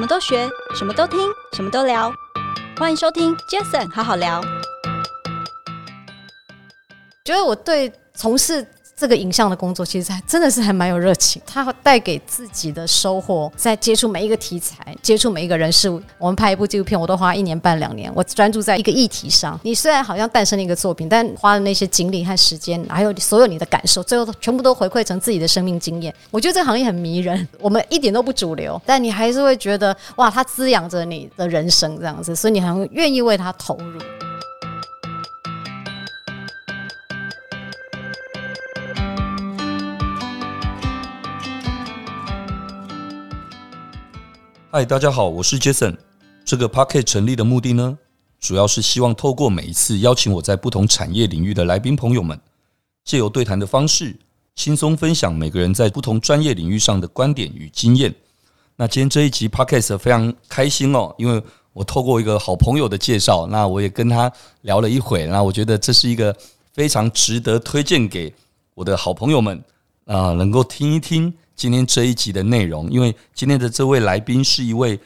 [0.00, 1.20] 什么都学，什么都听，
[1.52, 2.10] 什么都聊。
[2.78, 4.40] 欢迎收听 Jason 好好聊。
[7.22, 8.66] 觉得我对从事
[9.00, 11.40] 这个影像的工作，其实还真的是还蛮有热情。
[11.46, 15.98] 它带给自己的收获，在接触每一个题材，接触每一个人事物。
[16.18, 19.58] 我们拍一部纪录片，我都花一年半两年，我专注在一个议题上。
[19.62, 26.14] 你虽然好像诞生了一个作品，但花的那些精力和时间，还有所有你的感受，最后全部都回馈成自己的生命经验。
[26.30, 33.98] 我觉得这个行业很迷人，我们一点都不主流，但你还是会觉得哇，它滋养着你的人生这样子，所以你很愿意为它投入。
[44.72, 45.96] 嗨，大家好，我是 Jason。
[46.44, 47.98] 这个 Podcast 成立的目的呢，
[48.38, 52.40] 主要是希望透过每一次邀请我在不同产业领域的来宾朋友们，
[53.04, 54.16] 借由对谈的方式，
[54.54, 58.14] 轻松分享每个人在不同专业领域上的观点与经验。
[58.76, 66.32] 那今天这一集 Podcast 非常开心哦，因为我透过一个好朋友的介绍，那我也跟他聊了一会，那我觉得这是一个
[66.72, 68.32] 非常值得推荐给
[68.74, 69.60] 我的好朋友们
[70.04, 71.34] 啊，能够听一听。
[71.60, 74.98] 今天这一集的内容，因为今天的这位来宾是一位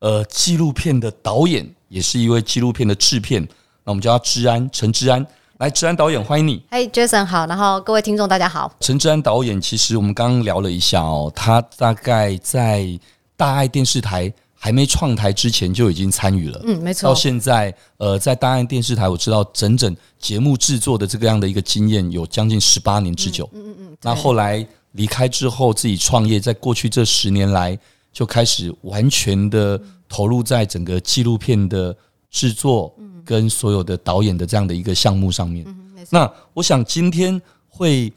[0.00, 3.42] 呃纪录片的导演，也是一位纪录片的制片。
[3.82, 5.26] 那我们叫他治安，陈治安。
[5.56, 6.62] 来，治安导演，欢迎你。
[6.70, 8.70] 嘿，Jason 好，然后各位听众大家好。
[8.80, 12.86] 陈治安导演，其实我们刚刚聊了一下哦，他大概在
[13.34, 16.60] 大爱电视台还没创台之前就已经参与了。
[16.64, 17.08] 嗯，没错。
[17.08, 23.48] 到现在，呃，在大爱电视台，我知道整整节目制作的这个样的一个经验有将近十八年之久。
[23.54, 23.96] 嗯嗯嗯。
[24.02, 24.68] 那后来。
[24.92, 27.78] 离开之后，自己创业，在过去这十年来，
[28.12, 31.96] 就开始完全的投入在整个纪录片的
[32.30, 35.64] 制作跟所有的导演的这样的一个项目上面。
[36.10, 38.12] 那我想今天会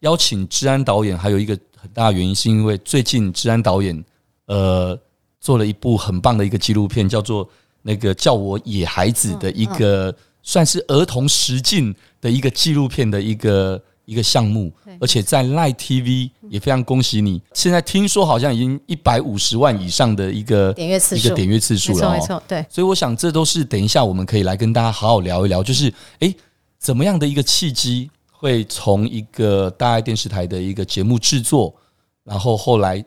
[0.00, 4.04] 邀请治安导演，还有一个很大的原因，是因为最近治安导演
[4.46, 4.98] 呃
[5.40, 7.48] 做了一部很棒的一个纪录片，叫做
[7.82, 10.12] 那个叫我野孩子的一个
[10.42, 13.80] 算是儿童实境的一个纪录片的一个。
[14.06, 17.42] 一个项目，而且在 Line TV 也非常恭喜你。
[17.52, 22.12] 现在听说好像已经一百五十万以上的一个点阅次数，一个点阅次数了。
[22.12, 22.64] 没错，对。
[22.70, 26.34] 所以我想，这都是等一下我们可以来跟大家好好聊一聊，就是诶，
[26.78, 31.74] 怎么样的一个契机，会从一个大爱电视台的一个节目制作，
[32.22, 33.04] 然后后来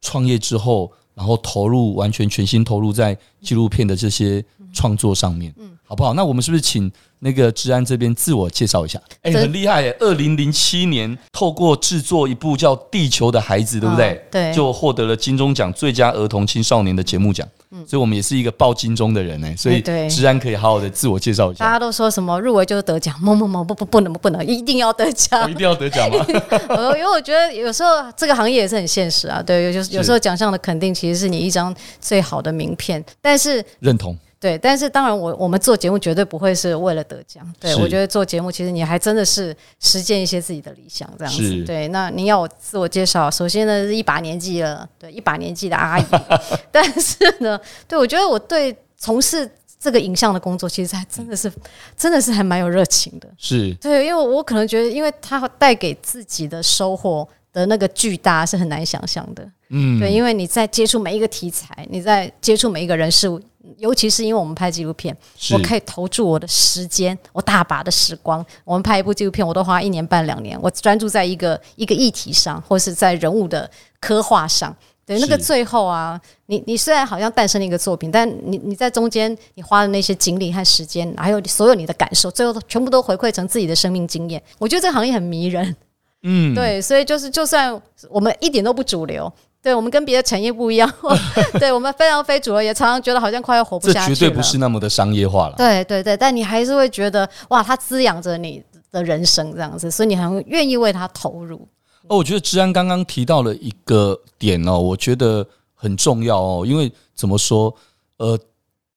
[0.00, 4.44] 创业之后，然后投入完全全心投入在纪录片的这些
[4.76, 6.12] 创作上面，嗯，好不好？
[6.12, 6.92] 那我们是不是请？
[7.18, 9.96] 那个治安这边自我介绍一下，哎，很厉害哎！
[10.00, 14.22] 二零零七年透过制作一部叫《地球的孩子》，对不对？
[14.30, 17.48] 对，就获得了金钟奖最佳儿童青少年的节目奖。
[17.70, 21.64] 嗯，所以我们也是一个报金钟的人哎，所以治安可以好好的自我介绍一下。
[21.64, 26.26] 大家都说什么入围就是得奖，某某某不不不能不能一定要得奖，一定要得奖吗？
[26.28, 29.42] 因为我觉得有时候这个行业也是很现实啊。
[29.42, 34.14] 对，有有有时候奖项的肯定其实是你一张最好的名片，但是认同。
[34.38, 37.46] 对，但是当然我，我我们做节目绝对不会是为了得奖。
[37.58, 41.64] 对，我觉得做节目，其实你还真的是实践一些自己的理想，这样子。
[41.64, 46.04] 对，那您要我自我介绍，首先呢是一把年纪了，对，一把年纪的阿姨。
[46.70, 47.58] 但是呢，
[47.88, 51.50] 对我觉得我对从事这个影像的工作，其实还真的是
[51.96, 53.28] 真的是还蛮有热情的。
[53.38, 59.50] 是对，因为我可能觉得，因为它带给自己的收获的那个巨大，是很难想象的。
[59.70, 63.40] 嗯，对，因为你在接触每一个题材，你在接触每一个人事物。
[63.78, 65.14] 尤其是因为我们拍纪录片，
[65.52, 68.44] 我可以投注我的时间，我大把的时光。
[68.64, 70.56] 我们拍一部纪录片，我都花一年半两年。
[70.62, 73.68] 我专注在一个一个议题上，或是在人物的
[73.98, 74.74] 刻画上。
[75.04, 84.40] 对，那个最后啊，你你虽然好像诞生了一个作品，但你你在中间你花的那些精力和时间，还有所有你的感受，最后都全部都回馈成自己的生命经验。
[84.58, 85.74] 我觉得这个行业很迷人。
[86.22, 89.32] 嗯，对，所以就是就算我们一点都不主流。
[89.62, 90.88] 对，我们跟别的产业不一样，
[91.58, 94.06] 对，我们非常非主流，也常常觉得好像快要活不下去了。
[94.08, 95.56] 这绝对不是那么的商业化了。
[95.56, 98.62] 对对对，但你还是会觉得哇，它滋养着你
[98.92, 101.66] 的人生这样子，所以你很愿意为它投入。
[102.06, 107.74] 哦，我觉得治安刚刚提到了一个点哦，我觉得很重要哦，因为怎么说，
[108.18, 108.38] 呃，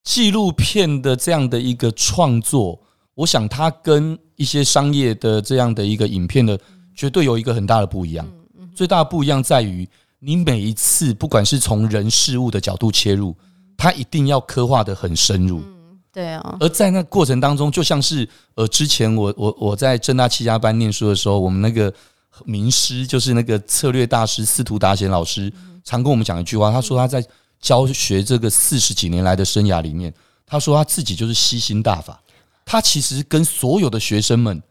[0.04, 2.80] 纪录片的这样的一个创作，
[3.15, 6.60] 我想它跟一些商业的这样的一个影片的，
[7.00, 8.28] 绝对有一个很大的不一样。
[8.75, 9.88] 最大的不一样在于。
[10.22, 13.34] 你每一次，不管是从人事物的角度切入，
[13.78, 15.62] 它一定要刻画得很深入。
[15.62, 16.57] 嗯，对啊。
[16.60, 21.94] 而在那过程当中，就像是呃，之前我我我在正大七家班念书的时候，我们那个
[22.44, 25.50] 名师就是那个策略大师司徒达贤老师，
[25.86, 26.69] 常跟我们讲一句话。
[26.69, 27.25] 他说他在
[27.62, 30.13] 教学这个四十几年来的生涯里面，
[30.46, 32.22] 他说他自己就是吸星大法。
[32.66, 34.62] 他其实跟所有的学生们。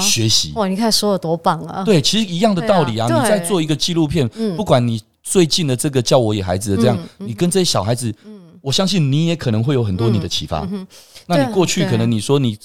[0.00, 0.66] 学习哇！
[0.66, 1.82] 你看说的多棒啊！
[1.84, 3.06] 对，其实一样的道理啊。
[3.06, 8.14] 你在做一个纪录片，不管你最近的这个叫我野孩子的这样，你跟这些小孩子，
[8.60, 10.66] 我相信你也可能会有很多你的启发。
[11.26, 12.56] 那你过去可能你说你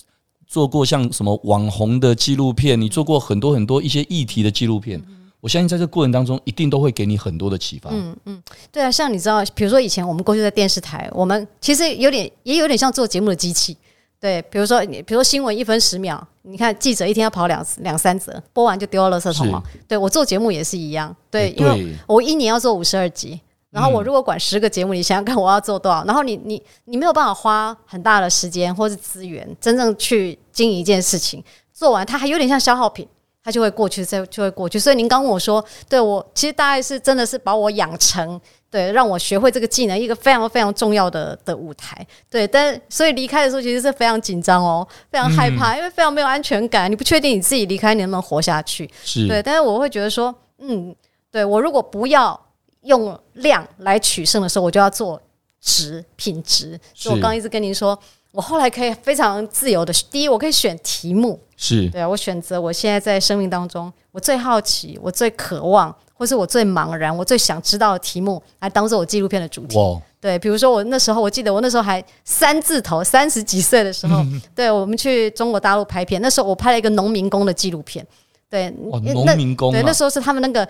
[0.45, 5.01] 做过像什么网红的纪录片，你做过很多很多一些议题的纪录片。
[5.39, 7.89] 我相信在这个过程当中，一定都会给你很多的启发。
[7.91, 13.75] 嗯嗯，对啊，像你知道，比如说以前我们过去在电视台，我们其实有点也有点像做节目的机器。
[14.21, 19.63] 对，比如说你，比如说新闻一分十秒，你看记者一天要跑两两三折，播完就丢到垃圾桶了。
[19.87, 23.41] 对，我做节目也是一样，对，因为我一年要做五十二集，
[23.71, 26.05] 然后我如果管十个节目，你想想看我要做多少？
[26.05, 31.43] 然后你你你没有办法花很大的时间或是资源，真正去经营一件事情，
[31.73, 33.07] 做完它还有点像消耗品。
[33.43, 34.77] 他就会过去，再就会过去。
[34.77, 38.39] 所以您刚问我说，对我其实大概是真的是把我养成，
[38.69, 42.05] 对，让我学会这个技能，一个非常非常重要的的舞台。
[42.29, 46.89] 对，但所以离开的时候其实是非常紧张哦，非常害怕，因为非常没有安全感。
[46.91, 48.89] 你不确定你自己离开你能不能活下去。
[49.03, 50.95] 是对，但是我会觉得说，嗯，
[51.31, 52.39] 对我如果不要
[52.81, 55.19] 用量来取胜的时候，我就要做
[55.59, 56.79] 值品质。
[56.93, 57.97] 所以我刚刚一直跟您说。
[58.31, 61.89] 我后来可以非常自由的，第一，我可以选题目，是。
[61.89, 69.77] 对啊，我选择我现在在生命当中我最好奇、我最渴望，或是我最茫然、我最想知道的题目，来当做我纪录片的主题。
[69.77, 78.05] 哇对，比如说我那时候，我记得我那时候还三字头，三十几岁的时候， 嗯、对我们去中国大陆拍片，那时候我拍了一个农民工的纪录片，
[78.49, 79.01] 对，农
[79.35, 80.65] 民工、啊，对，那时候是他们那个，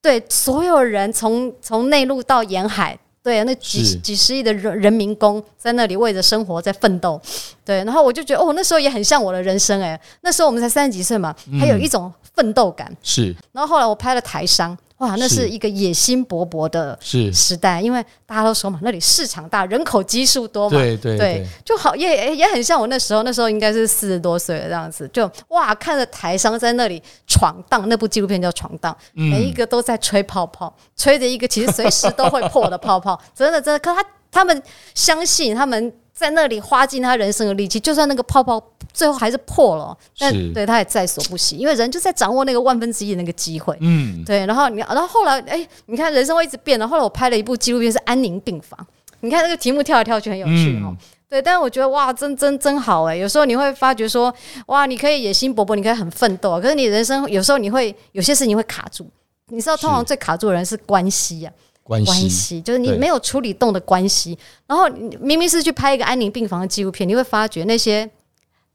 [0.00, 2.98] 对，所有人从从内陆到沿海。
[3.26, 7.20] 对，那几是几十亿的人人民工在那里为着生活在奋斗，
[7.64, 12.86] 对，然后我就觉得哦，那时候也很像我的人生哎，那时候我们才三十几岁嘛，还有一种奋斗感。
[12.88, 14.78] 嗯、是，然后后来我拍了台商。
[14.98, 34.62] 哇，那是一个野心勃勃的时代，因为大家都说嘛，那里市场大，人口基数多嘛，对对对，就好也也很像我那时候，那时候应该是四十多岁了这样子，就哇，看着台商在那里闯荡，那部纪录片叫《闯荡》，每一个都在吹泡泡，吹着一个其实随时都会破的泡泡， 真的真的，可他他们
[34.94, 35.92] 相信他们。
[36.16, 38.60] 在那里花尽他人生的力气，就算那个泡泡
[38.90, 43.76] 最后还是破了，但对他也在所不惜，因为人就在掌握那个万分之一的那个机会。
[43.80, 44.46] 嗯，对。
[44.46, 46.88] 然后你，然后后来，哎，你看人生会一直变的。
[46.88, 48.86] 后来我拍了一部纪录片，是安宁病房。
[49.20, 50.96] 你看那个题目跳来跳去很有趣哦。
[51.28, 53.16] 对，但是我觉得哇，真真真好哎。
[53.16, 54.34] 有时候你会发觉说，
[54.68, 59.06] 哇，你可以野心勃勃，你可以很奋斗，可是你人生有时候你会有些事情会卡住。
[59.48, 61.52] 你知道，通常最卡住的人是关系呀。
[61.86, 62.60] 关系。
[62.60, 64.36] 就是你没有处理动的关系，
[64.66, 64.88] 然后
[65.20, 68.08] 明明是去拍一个安宁病房的纪录片，你会发觉那些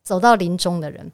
[0.03, 1.11] 走到临终的人，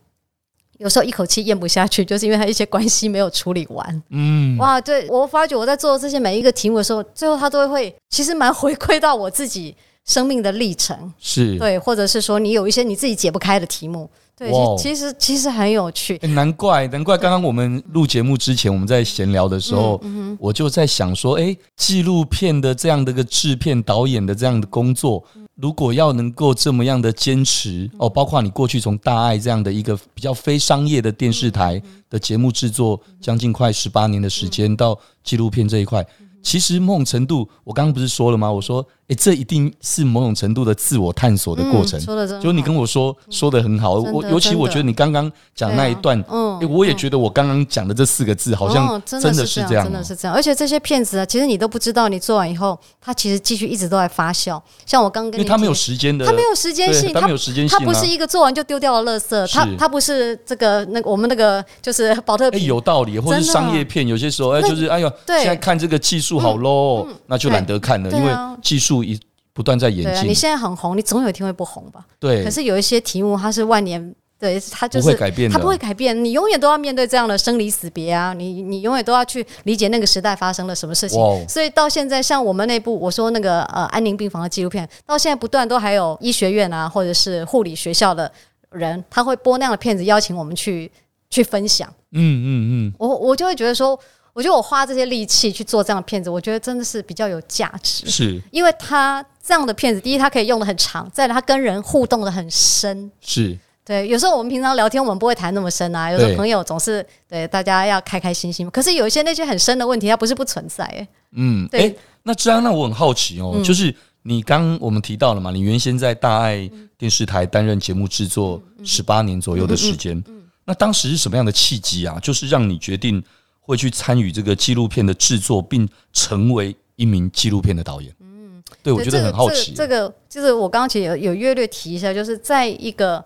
[0.77, 4.03] 有时候一口气咽不下去，就是因为他一些关系没有处理完。
[4.09, 11.57] 嗯，哇，对，我发觉我在做这些每一个题目的时候，最后他都会其实蛮回馈到我自己生命的历程，是。
[11.57, 14.09] 对，或者是说你有一些你自己解不开的题目。
[14.37, 16.15] 对，其实其实很有趣。
[16.27, 19.99] 难怪难怪，刚刚我们录节目之前，我们在闲聊的时候，
[20.37, 25.23] 我就在想说，哎，纪录片的这样的一个制片导演的这样的工作，
[25.55, 36.05] 如果要能够这么样的坚持哦，包括你过去从大爱这样的一个比较非商业的电视台的节目制作，将近快十八年的时间到纪录片这一块。
[36.43, 38.49] 其实某种程度，我刚刚不是说了吗？
[38.49, 41.99] 我说，哎，这一定是某种程度的自我探索的过程。
[42.01, 43.93] 说的真好，就你跟我说说的很好。
[43.93, 50.35] 我尤其我觉得你刚刚讲那一段，嗯，我也觉得我刚刚讲的这四个字好像真的是这样，真的是这样。
[50.35, 54.61] 而且这些骗子啊，其实你都不知道，你做完以后，他其实继续一直都在发酵。
[54.85, 67.07] 像我刚刚跟你，因为他没有时间的，他没有时间性，他没有时间性，它不是一个做完就丢掉的垃圾，他他不是这个那个我们那个就是保特有道理，或者是商业片，有些时候哎，就是哎呦，现在看这个技术好 low。
[67.27, 68.31] 那就懒得看了，因为
[68.61, 69.19] 技术一
[69.53, 70.29] 不断在演进。
[70.29, 72.05] 你现在很红，你总有一天会不红吧？
[72.19, 72.43] 对。
[72.43, 76.23] 可是有一些题目，它是万年，对，它就是不会改变，它不会改变。
[76.23, 78.33] 你永远都要面对这样的生离死别啊！
[78.33, 81.19] 你你永远都要去理解那个时代发生了什么事情。
[81.49, 88.31] 所以到现在，像我们那部我说那个呃安宁病房的纪录片，到现在不断都还有医学院啊，或者是护理学校的
[88.69, 90.91] 人，他会播那样的片子，邀请我们去
[91.31, 91.91] 去分享。
[92.11, 92.93] 嗯嗯嗯。
[92.99, 93.99] 我我就会觉得说。
[94.37, 98.07] 我觉得我花这些力气去做这样的片子，我觉得真的是比较有价值。
[98.07, 103.11] 是，因为他这样的片子，第一，他可以用的很长；再来，他跟人互动的很深。
[103.19, 104.07] 是，对。
[104.07, 106.11] 有时候我们平常聊天，我们不会谈那么深啊。
[106.11, 108.69] 有时候朋友总是对大家要开开心心。
[108.69, 110.85] 可是有一些那些很深的问题，它不是不存在。
[110.85, 111.97] 哎，嗯，对。
[112.21, 113.91] 那这样，那我很好奇哦，就是
[114.21, 120.23] 你刚我们提到了嘛，你原先在大爱电视台担任节目制作十八年左右的时间，
[120.63, 122.19] 那当时是什么样的契机啊？
[122.21, 123.23] 就是让你决定。
[123.67, 128.11] 会去参与这个纪录片的制作，并成为一名纪录片的导演。
[128.21, 129.73] 嗯，对，我觉得很好奇。
[129.73, 133.23] 这个、这个、就是我刚刚其实有有略略提一下，就是在一个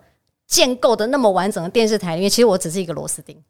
[0.48, 3.40] 建构的那么完整的电视台里面，其实我只是一个螺丝钉。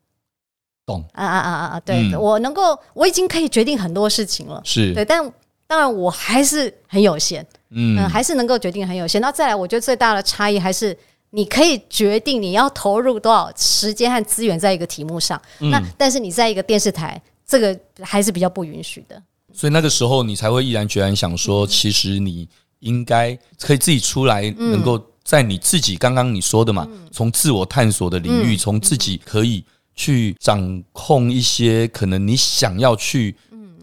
[0.84, 1.80] 懂啊啊啊啊啊！
[1.80, 5.32] 对、嗯、我能够，我已经可以决定很多事情了，是对，但
[5.66, 9.20] 当然我还是很有限，嗯，嗯，还是能够决定很有限。
[9.20, 10.94] 那再来，我觉得最大的差异还是
[11.32, 19.20] 你可以决定你要投入多少时间和资源在一个题目上，嗯、那但是你在一个电视台，这个还是比较不允许的。
[19.52, 22.48] 所以那个时候你才会毅然决然想说，嗯、其实你
[22.78, 29.64] 应该可以自己出来，能够在你自己刚刚你说的嘛，从、嗯、自我探索的领域，从、嗯、自己可以。
[29.94, 33.36] 去掌控一些可能你想要去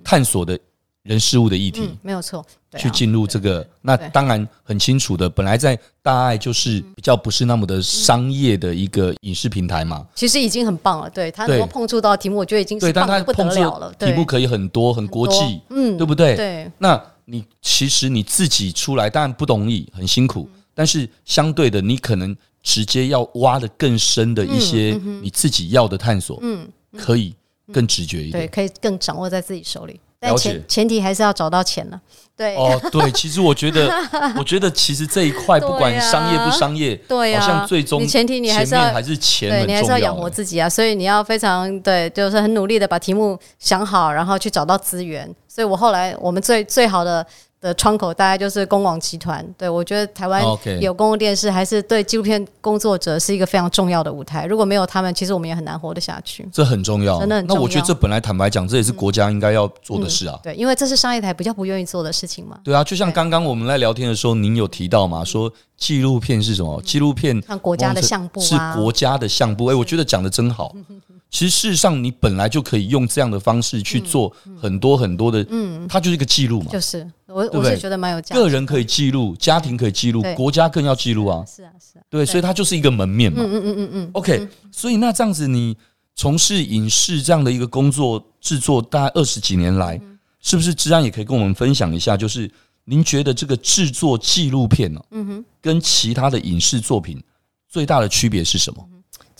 [0.03, 0.59] 探索的
[1.03, 2.45] 人事物的议题，嗯、没有错。
[2.77, 5.27] 去进入这个，那当然很清楚的。
[5.29, 11.09] 本来在大爱就是比较不是那么的商业的一个影视平台嘛，其实已经很棒了。
[11.09, 13.91] 对，他能够碰触到题目，我觉得已经是棒得不得了了。
[13.97, 16.35] 题目可以很多，很国际，嗯，对不对？
[16.35, 16.71] 对。
[16.77, 20.47] 那你其实你自己出来，当然不容易，很辛苦。
[20.75, 22.35] 但是相对的，你可能。
[22.61, 27.33] 直接要挖的更深的一些你自己要的探索，嗯，可以
[27.71, 29.97] 更直觉一点，对，可以更掌握在自己手里。
[30.19, 32.01] 但前前提还是要找到钱了，
[32.35, 32.55] 对。
[32.55, 33.89] 哦， 对，其实我觉得，
[34.37, 40.69] 我觉得其实这一块不管商业不商业，对呀，好像最终前提你还是要还是钱，对，你还是要养活自己啊。
[40.69, 45.33] 所以你要非常对，就是很努力的把题目想好，然后去找到资源。
[45.47, 47.25] 所以我后来我们最最好的。
[47.61, 50.41] 的窗口大概就是公广集团，对，我觉得台湾
[50.79, 54.45] 有公共电视，还是对纪录片工作者是一个非常重要的舞台。
[54.45, 56.47] 如果没有他们，其实我们也很难活得下去。
[56.53, 57.59] 这很重要，真的很重要。
[57.59, 60.35] 那我觉得这本来坦白讲，这也是国家应该要做的事啊。
[60.35, 62.57] 嗯嗯、对，因为这是商业台比较不愿意做的事情嘛。
[62.63, 66.81] 对啊，就像刚刚我们在聊天的时候，您有提到嘛，说纪录片是什么？
[66.83, 69.65] 纪录片像国家的相簿、啊、是国家的相簿。
[69.65, 70.73] 哎，我觉得讲的真好。
[71.31, 76.71] 其实事实上，你本来就可以用这样的方式去做很多很多的，嗯，它就是一个记录嘛。
[76.71, 78.41] 就是我我是觉得蛮有价值。
[78.41, 81.43] 个人可以记录，家庭可以记录，国家更要记录啊。
[81.45, 82.01] 是啊，是啊。
[82.09, 83.41] 对，所以它就是一个门面嘛。
[83.43, 85.77] 嗯嗯嗯嗯 OK，所以那这样子，你
[86.15, 89.99] 从事影视这样的一个工作制作，大概二十几年来，
[90.41, 92.17] 是不是治安也可以跟我们分享一下？
[92.17, 92.49] 就是
[92.85, 97.21] 您觉得这个制作纪录片呢，嗯哼，跟其他的影视作品
[97.67, 98.83] 最大的区别是什么？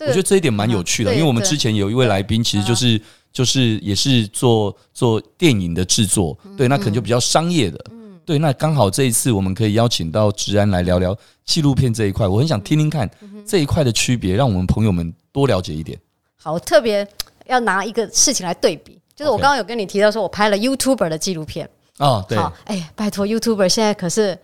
[0.01, 7.85] 我觉得这一点蛮有趣的，因为我们之前有一位来宾，其实就是就是也是做做电影的制作，对，那可能就比较商业的，
[8.25, 13.09] 对，那刚好这一次我们可以邀请到职安来聊聊纪录片这一块，我很想听听看
[13.45, 15.97] 这一块的区别，让我们朋友们多了解一点。
[16.37, 17.07] 好，我特别
[17.45, 24.37] 要拿一个事情来对比，就是我刚刚有跟你提到说，我拍了 YouTuber 的纪录片啊，对，哎，拜托 YouTuber 现在可是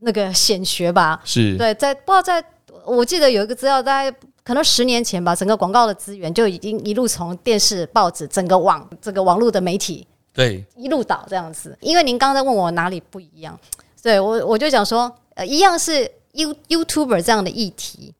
[0.00, 1.20] 那个显学吧？
[1.24, 2.44] 是对，在不知道在，
[2.84, 4.16] 我记得有一个资料大概。
[4.46, 11.76] 可能十年前吧，整个广告的资源就已经一路从电视、报纸，整个网这个网络的媒体，对，一路倒这样子。
[11.80, 13.58] 因为您刚才问我哪里不一样，
[14.00, 18.14] 对我我就讲说，呃，一样是 You YouTuber 这样的议题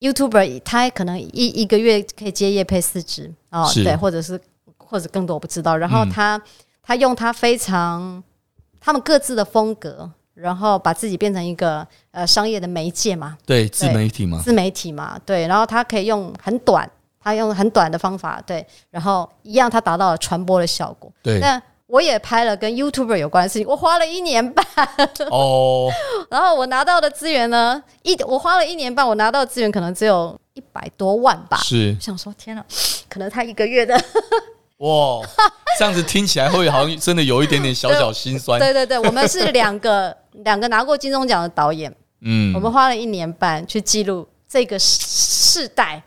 [0.00, 4.38] ，YouTuber 他可能一一个月可以接业配四支哦，对，或者是
[4.76, 5.74] 或者更多我不知道。
[5.74, 6.42] 然后他、嗯、
[6.82, 8.22] 他用他非常
[8.78, 10.10] 他们各自的风格。
[10.36, 15.46] 然后把自己变成一个呃商业的媒介嘛，对，自媒体嘛，自媒体嘛，对。
[15.46, 16.88] 然后他可以用很短，
[17.18, 18.64] 他用很短的方法，对。
[18.90, 21.10] 然后一样，他达到了传播的效果。
[21.22, 21.40] 对。
[21.40, 24.62] 那我也拍了跟 YouTuber 有关的事情，我花了一年半。
[25.30, 25.88] 哦。
[26.28, 31.56] 然后我拿到的资源呢，一我花了一年半，我拿到的资源可能只有一百多万吧。
[31.58, 31.96] 是。
[31.98, 32.62] 我想说，天哪，
[33.08, 33.98] 可能他一个月的。
[34.78, 35.22] 哇，
[35.78, 38.60] 这样子听起来会好像真的有一点点小小心酸。
[38.60, 40.14] 对对对，我们是两个
[40.44, 46.02] 两个拿过金钟奖的导演，嗯，我们花了一年半去记录这个世代，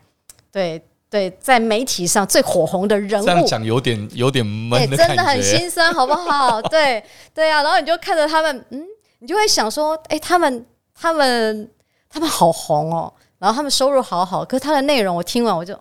[0.51, 3.25] 对对，在媒体上最火红的人物。
[3.25, 6.61] 这样讲有点有点闷真的很心酸，好不好？
[6.69, 8.85] 对对啊，然后你就看着他们，嗯，
[9.19, 11.69] 你就会想说，哎，他们他们
[12.09, 15.77] 他们好红哦，然后他们收入好好，可是他的内容我听完我就。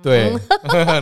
[0.00, 0.32] 对，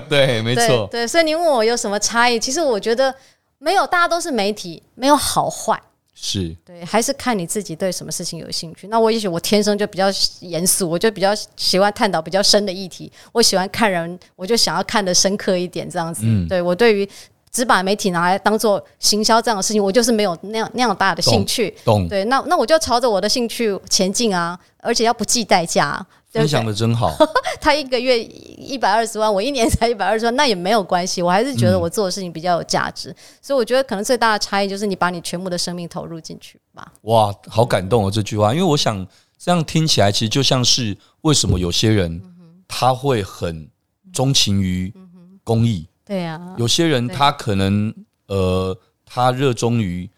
[0.09, 2.40] 对， 没错，对，所以你问我有什么差异？
[2.40, 3.14] 其实我觉得
[3.59, 5.78] 没有，大家都是媒体，没有好坏，
[6.18, 8.88] 是对，还是看你自己对什么事情有兴趣。
[8.88, 10.06] 那我也许我天生就比较
[10.40, 16.23] 严肃，我就比较喜欢探讨比较深的议题，我喜欢看人，我就想要看得深刻一点，这样子。
[16.25, 17.06] 嗯，对我对于
[17.52, 21.76] 只把媒体拿来当做行销这样的事情，我就是没有那样那样大的兴趣。
[21.85, 26.06] 懂，对，那那我就朝着我的兴趣前进啊，而且要不计代价。
[26.40, 27.12] 分享的真好，
[27.61, 36.93] 他一个月一百二十万，我一年才 一百二十万，那也没有关系，我还是觉得我做的事情比较有价值，嗯、所以我觉得可能最大的差异就是你把你全部的生命投入进去吧。
[37.02, 39.07] 哇，好感动哦这句话，因为我想
[39.38, 42.21] 这样听起来其实就像是为什么有些人
[42.66, 43.69] 他会很
[44.12, 44.93] 钟情于
[45.45, 47.95] 公益，对呀，有些人他可能
[48.26, 50.09] 呃他热衷于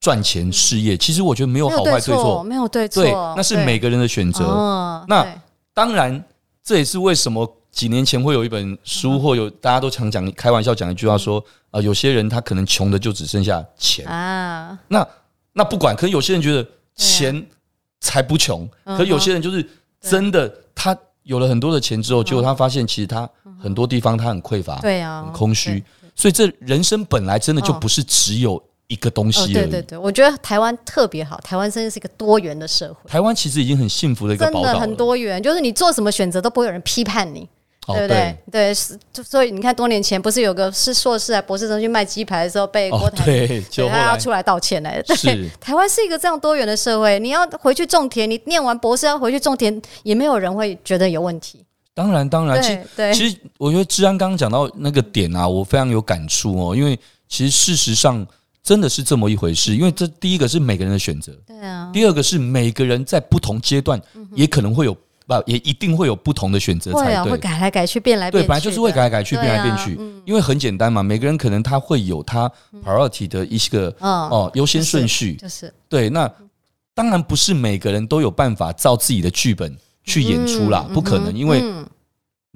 [0.00, 5.26] 赚钱事业，其实我觉得没有好坏对错，没有对错，对，那是每个人的选择，那。
[5.78, 6.24] 当然，
[6.60, 14.04] 这也是为什么几年前会有一本书，或有大家都常讲开玩笑讲一句话说，啊，有些人他可能穷的就只剩下钱。
[14.06, 14.76] 啊。
[14.88, 15.06] 那
[15.52, 17.46] 那不管，可能有些人觉得钱
[18.00, 19.64] 才不穷，可有些人就是
[20.00, 25.84] 真的，他有了很多的钱之后，结果他发现其实他很多地方他很匮乏，对啊，很空虚。
[26.16, 29.52] 所以这人生本来真的就不是只有一个东西而已。
[29.52, 33.08] 对对对，我觉得台湾特别好，台湾真的是一个多元的社会。
[33.08, 37.48] 台湾其实已经很幸福的一个宝岛了，真的很多元，就是你做什么选择都不会有人批判你。
[37.90, 38.36] 对不对？
[38.52, 45.00] 对，是，所以你看，多年前不是有个是硕士啊、博士生去卖鸡排的时候被郭台铭，对，他要出来道歉来。
[45.00, 51.64] 对，台湾是一个这样多元的社会，你要回去种田，你念完博士要回去种田，也没有人会觉得有问题。
[51.94, 56.94] 当然，当然，其实，其实我觉得治安刚刚讲到那个点啊，我非常有感触哦，因为
[57.26, 58.26] 其实事实上
[58.68, 63.98] 真的是这么一回事，因为这第一个是每个人的选择，对啊，第二个是每个人在不同阶段
[64.34, 64.94] 也可能会有。
[65.26, 67.06] 不，也一定会有不同的选择才对。
[67.06, 68.46] 会啊，会改来改去，变来变去。
[68.46, 69.92] 对，本来就是会改来改去，变来变去。
[70.24, 72.50] 因为很简单嘛，每个人可能他会有他
[72.82, 75.34] priority 的一些个哦优先顺序。
[75.34, 76.30] 就是对，那
[76.94, 81.62] 当然不是每个人都有办法照自己的剧本去演出啦，不可能，因为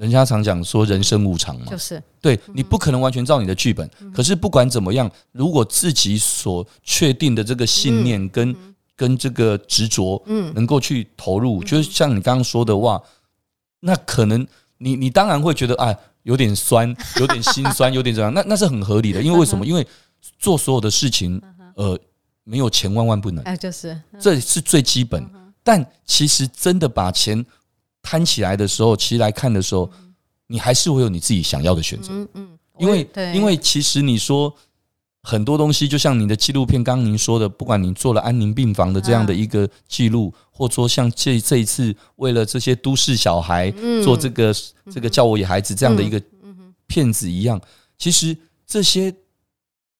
[0.02, 1.66] 人家常讲说人生无常嘛。
[1.70, 2.02] 就是。
[2.20, 3.88] 对，你不可能完全照你的剧本。
[4.12, 8.54] 可是不管怎么样，如果自己所确定的这个信念跟
[8.96, 13.00] 跟这个执着，嗯，能够去投入，嗯、就是像你刚刚说的话，
[13.80, 14.44] 那可能
[14.78, 15.94] 你你当然会觉得啊，
[16.24, 18.34] 有点酸， 有点心酸，有点怎样？
[18.34, 19.64] 那那是很合理的，因为为什么？
[19.64, 19.86] 因为
[20.38, 21.40] 做所有的事情，
[21.76, 21.96] 呃，
[22.42, 23.96] 没有钱万万不能，哎，就是。
[24.20, 25.24] 这是最基本。
[25.64, 27.46] 但其实真的把钱
[28.02, 29.90] 摊起来的时候，其实来看的时候，
[30.48, 34.54] 你还是会有你自己想要的选择，嗯嗯，因为因为其实你说。
[35.24, 43.70] 很多东西，就像你的纪录片，刚刚您说的，不管你做了安宁病房的这样的一个记录，或者说像这这一次为了这些都市小孩
[44.02, 44.52] 做这个
[44.90, 46.20] 这个叫我野孩子这样的一个
[46.88, 47.60] 片子一样，
[47.96, 49.14] 其实这些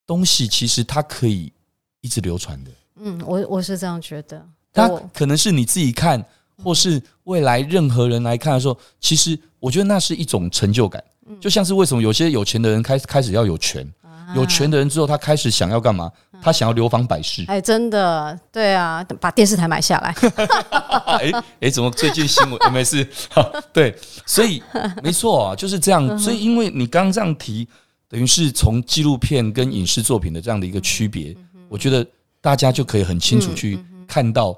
[0.04, 1.52] 东西其实它可以
[2.00, 2.70] 一直流传的。
[2.96, 4.44] 嗯，我我是这样觉得。
[4.72, 6.26] 它可能是你自己看，
[6.62, 11.02] 或是未来任何人来看的时候，其实我觉得那是一种成就感。
[11.40, 13.86] 就像是为什么有些有钱的人开开始要有权。
[14.34, 16.10] 有权的人之后，他开始想要干嘛？
[16.40, 17.44] 他想要流芳百世。
[17.48, 20.14] 哎，真的，对啊，把电视台买下来。
[21.18, 23.06] 哎哎，怎么最近新闻 没事？
[23.74, 23.94] 对，
[24.24, 24.62] 所以
[25.02, 26.18] 没错啊，就是这样。
[26.18, 27.68] 所以，因为你刚刚这样提，
[28.08, 31.36] 等于是从纪录片跟影视作品的这样的一个区别，
[31.68, 32.06] 我觉得
[32.40, 34.56] 大家就可以很清楚去看到。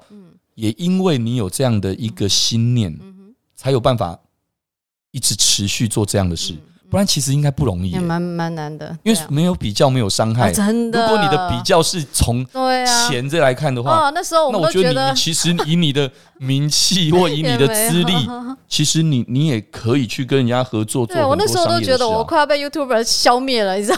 [0.55, 2.99] 也因为你有这样的一个心念，
[3.55, 4.19] 才有办法
[5.11, 6.55] 一直持续做这样的事。
[6.89, 10.51] 不然其实应该不容易，也蛮蛮难的，因为没有比较没有伤害。
[10.51, 12.45] 真的，如果你的比较是从
[13.07, 18.13] 钱这来看的话，那时候那我觉得你其实以你的名气 或以你的资历，
[18.69, 21.15] 其实你你也可以去跟人家合作做。
[21.15, 23.97] 对，我那时候都觉得我快要被 YouTuber 消灭了，你知道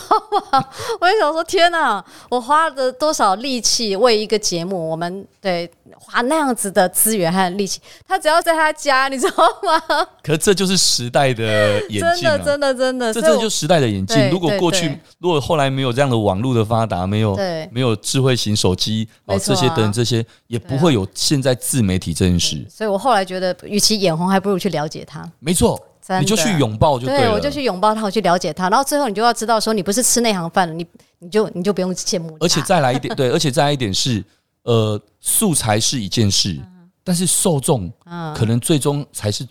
[0.52, 0.66] 吗？
[1.02, 5.70] 我也想说，天哪，我花了多少力气为一个节目，我们对。
[6.00, 10.08] 花那样子的资源和力气，他只要在他家，你知道吗？
[10.22, 14.30] 可这就是时代的演进，啊，真的，真的，真的，这这就时代的演进。
[14.30, 17.36] 如果过去，如果后来没有这样的网络的发达，没有
[17.72, 22.64] 没有智慧型手机，哦，这些等这些，也不会有现在自媒体这件事。
[22.70, 25.30] 所以我后来觉得，与其眼红，还不如去了解它。
[25.40, 25.78] 没错，
[26.20, 27.22] 你就去拥抱就对了。
[27.22, 30.86] 对，我就去拥抱他，我去了解他，然后最后你就要知道，说你不是吃那行饭的，你
[31.20, 32.38] 你就你就不用羡慕。
[32.40, 34.24] 而且再来一点， 对，而且再来一点是。
[34.64, 36.60] 呃，素材是一件事，
[37.02, 37.90] 但是受众
[38.36, 39.48] 可能最终才是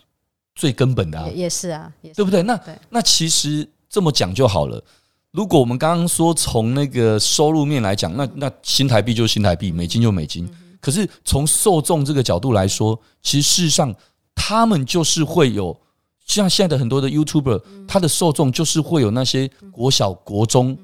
[0.57, 1.29] 最根本的啊。
[1.33, 2.42] 也是啊，对不对？
[2.42, 4.83] 那那其实这么讲就好了。
[5.31, 10.49] 如果我们刚刚说从那个收入面来讲，那那新台币就是新台币，美金就美金。
[10.81, 13.95] 可是从受众这个角度来说，其实事实上
[14.35, 15.79] 他们就是会有
[16.27, 20.77] 像现在的很多的 YouTuber，他的受众就是会有那些国小、国中、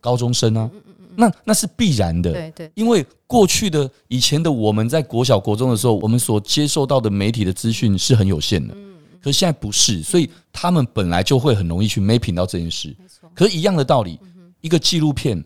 [0.00, 0.70] 高中生啊。
[1.16, 8.89] 那那是必然的，对对，因为过去的以前的我们在国小国中的时候，我们所接受到的媒体的资讯是很有限的，嗯，
[9.22, 12.96] 可是现在不是，所以他们本来就会很容易去 mapping 到这件事。
[13.34, 14.18] 可是一样的道理，
[14.60, 15.42] 一个纪录片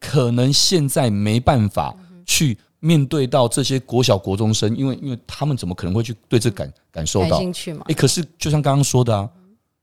[0.00, 1.94] 可能现在没办法
[2.26, 7.38] 去面对到这些国小国中生，因为因为他们怎么可能会去对这感感受到？
[7.38, 7.84] 兴趣嘛？
[7.88, 9.28] 哎，可是就像刚刚说的啊，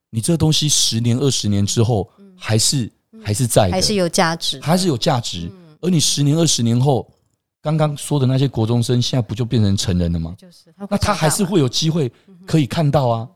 [0.10, 2.92] 你这个东西十年二十年之后还是。
[3.24, 5.50] 还是在，还是有价值，还是有价值。
[5.82, 7.10] 而你十年、二十年后，
[7.60, 10.36] 刚刚说的那些国中生，现在不就变成成人了吗？
[10.38, 12.12] 就是，那他还是会有机会
[12.46, 13.28] 可以看到啊。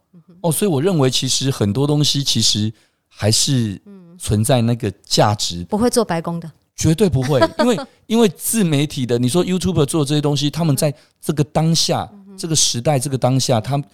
[0.42, 2.72] 哦，所以我认为，其实很多东西其实
[3.08, 3.82] 还是
[4.18, 7.40] 存在那个价值，不会做白工的，绝对不会。
[7.60, 13.86] 因为因为自媒体的，你说 YouTuber 做这些东西，他们在这个当下、这个时代、这个当下，他们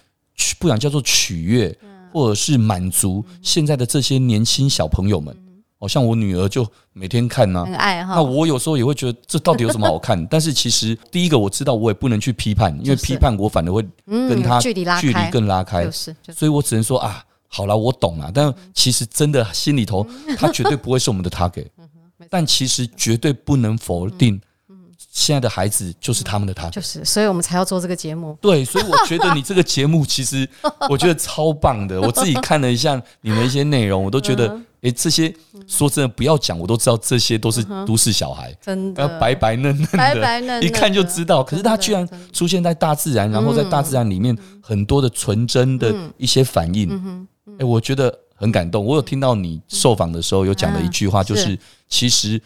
[0.58, 1.76] 不想叫做取悦。
[2.12, 5.36] 或者是满足现在的这些年轻小朋友们。
[5.86, 8.14] 哦，像我女儿就每天看呐，很爱哈。
[8.16, 10.24] 那我有时候也会觉得这到底有什么好看？
[10.26, 15.84] 但是其实第一个我知道，我也不能去批判，因为批判我反而会跟他距离拉距离更拉开。
[15.84, 18.30] 就是，所以我只能说啊，好了，我懂了。
[18.34, 21.66] 但其实真的心里头， 他绝对不会是我们的 target。
[22.28, 24.40] 但其实绝对不能否定。
[25.18, 28.36] 现在的孩子就是他们的他，就是，所以我们才要做这个节目。
[28.38, 30.46] 对，所以我觉得你这个节目其实
[30.90, 31.98] 我觉得超棒的。
[31.98, 34.46] 我自己看了一下你的一些内容，我都觉得，
[34.82, 35.34] 哎，这些
[35.66, 39.08] 说真的不要讲，我都知道这些都是都市小孩，真的。
[39.18, 41.42] 白白嫩嫩的，一看就知道。
[41.42, 47.26] 可是他居然出现在大自然，然后在大自然里面很多的纯真的一些反应，
[47.58, 48.84] 哎，我觉得很感动。
[48.84, 52.38] 我有听到你受访的时候有讲的一句话，就是其实。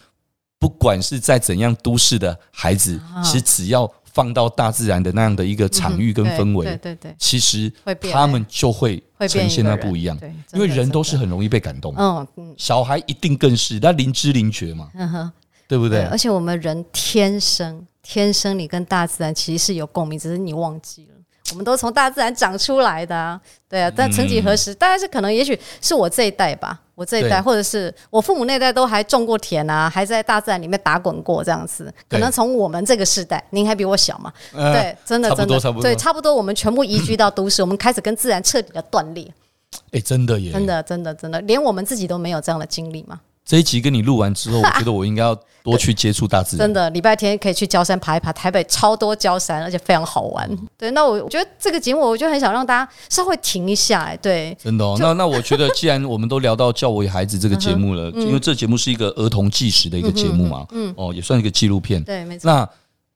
[0.61, 7.73] 不管是在怎样都市的孩子，其实只要放到大自然的那样的一个场域跟氛围，对对对，其实
[8.11, 10.15] 他们就会呈现那不一样。
[10.53, 15.31] 因为人都是很容易被感动，嗯嗯，小孩一定更是，他灵知灵觉嘛，嗯哼，
[15.67, 16.03] 对不对？
[16.03, 21.15] 而且我们人天生天生你跟大自然其实是有共鸣，只是你忘记了。
[21.49, 23.91] 我们都从大自然长出来的，啊，对啊。
[23.93, 31.93] 但曾几何时，大概是可能，也许是我这一代吧，我这一代，或者是我父母那代，都还种过田啊，还在大自然里面打滚过这样子。
[32.07, 34.31] 可能从我们这个世代，您还比我小嘛？
[34.53, 36.33] 对，真的，真的，对，差不多。
[36.33, 39.27] 我们全部移居到都市，我们开始跟自然彻底的断裂。
[39.91, 43.19] 哎，真的耶，真的，真的，真的，连我们自己都没有这样的经历吗？
[43.45, 46.65] 这一集跟你录完之后， 我觉得我应该要多去接触大自然。
[46.65, 50.49] 真的，礼拜天可以去郊山爬一爬，台北超多焦山，而且非常好玩。
[50.77, 54.03] 对，那我我觉得这个节目，我就很想让大家稍微停一下。
[54.03, 54.85] 哎，对，真的。
[54.85, 54.95] 哦。
[54.99, 62.01] 那那我觉得，既然我们都聊到《教我孩子》这个节目了，因为这节目是一个儿童纪实的一个节目嘛，嗯，哦，也算是一个纪录片。
[62.03, 62.49] 对，没错。
[62.49, 62.67] 那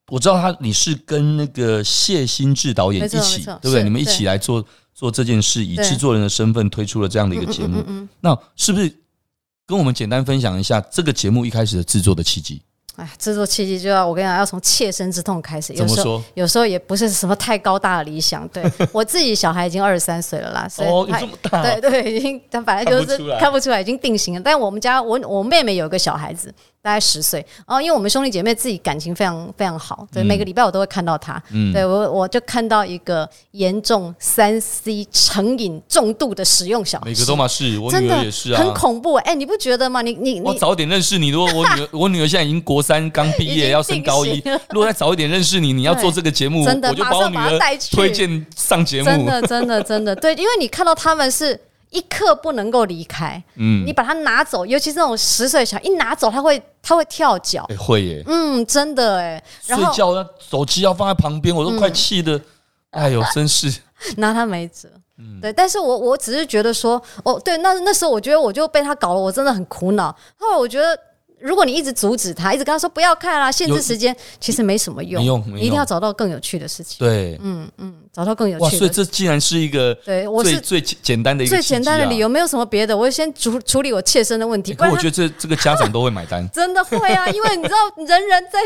[0.09, 3.83] 我知道他，你是跟那个谢欣志导演一起，对不对？
[3.83, 7.83] 你们一起来做做这件事，以制作人的身份推出了这样的一个节目。
[8.19, 8.91] 那是不是？
[9.67, 12.61] 跟我们简单分享一下这个节目一开始的制作的契机。
[12.97, 15.73] 哎，制作契机就要我跟你讲，要从切身之痛开始。
[15.73, 18.47] 有时候，有时候也不是什么太高大的理想。
[18.47, 24.39] 对 我自己，小孩已经二十三岁了啦，所以哦，这么大，对对，已经他反正就是看不出来，已经定型了。
[24.39, 26.53] 但我们家，我我妹妹有一个小孩子。
[26.85, 39.15] 大概十岁，然后因为我们兄弟姐妹自己感情非常非常好，对，每个礼拜我都会看到他，嗯，对我我就看到一个严重三 C 成瘾重度的使用小孩，每个都嘛是，我女儿也是啊，很恐怖。
[39.15, 40.03] 哎，你不觉得吗？
[40.03, 50.15] 你你我早点认识你，如果我女儿 我女儿现在已经国三刚毕业要升高一，如果再早一点认识你，你要做这个节目，真的，我就把我女儿带去推荐上节目，真的真的真的。
[50.15, 51.59] 对，因为你看到他们是。
[51.89, 62.43] 一刻不能够离开，嗯，你把它拿走，尤其是那种十岁小孩，一拿走他会他会跳脚，欸，会耶，嗯，真的哎，睡觉那手机要放在旁边，我都快气的，嗯，
[62.91, 63.73] 哎呦，真是。
[64.17, 70.97] 拿他没辙，嗯，对，但是我我只是觉得说，哦，对，那那时候我觉得我就被他搞了，我真的很苦恼，后来我觉得。
[71.39, 75.23] 如果你一直阻止他，一直跟他说不要看啦，限制时间，其实没什么用。
[75.57, 76.97] 一定要找到更有趣的事情。
[76.99, 78.65] 对，嗯嗯，找到更有趣的。
[78.65, 82.97] 哇，所以这既然是一个对我是最简单的一个最简单的理由，没有什么别的。
[82.97, 84.73] 我先处处理我切身的问题。
[84.73, 88.59] 可我觉得这这个家长都会买单， 真的会啊，因为你知道，人人在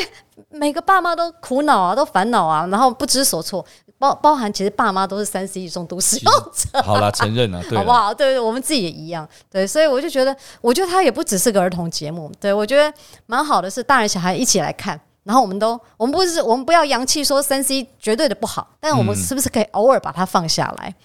[0.52, 3.66] 每个爸妈都苦恼啊，都烦恼啊，然后不知所措。
[4.00, 8.14] 包包含其实爸妈都是三 C 重度使用者，好啦，承认了， 对，好不好？
[8.14, 12.92] 对对，我们自己也一样，对，所以我就觉得，我觉得它也不只是个儿童节目，对，我觉得
[13.26, 20.96] 蛮好的，是大人小孩一起来看，然后我们都，我们不是，我们不要扬弃说三 C 绝对的不好，但我们是不是可以偶尔把它放下来？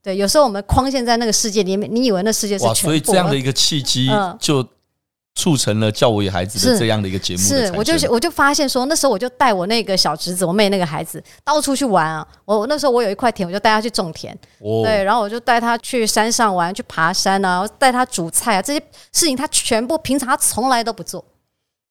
[0.00, 4.64] 对，有时候我们框限在那个世界里面，你以为那世界是全部，所以这样的一个契机就。
[5.34, 12.26] 促成了教我与孩子的这样的一个节目是，是，我就我就发现说，那时候我就带我那个小侄子，我妹那个孩子到处去玩啊。
[12.44, 18.80] 我那时候我有一块田，我就带他去种田，哦、对，然后我就带他去山上玩，去爬山啊，带他煮菜啊，这些
[19.12, 21.24] 事情他全部平常他从来都不做。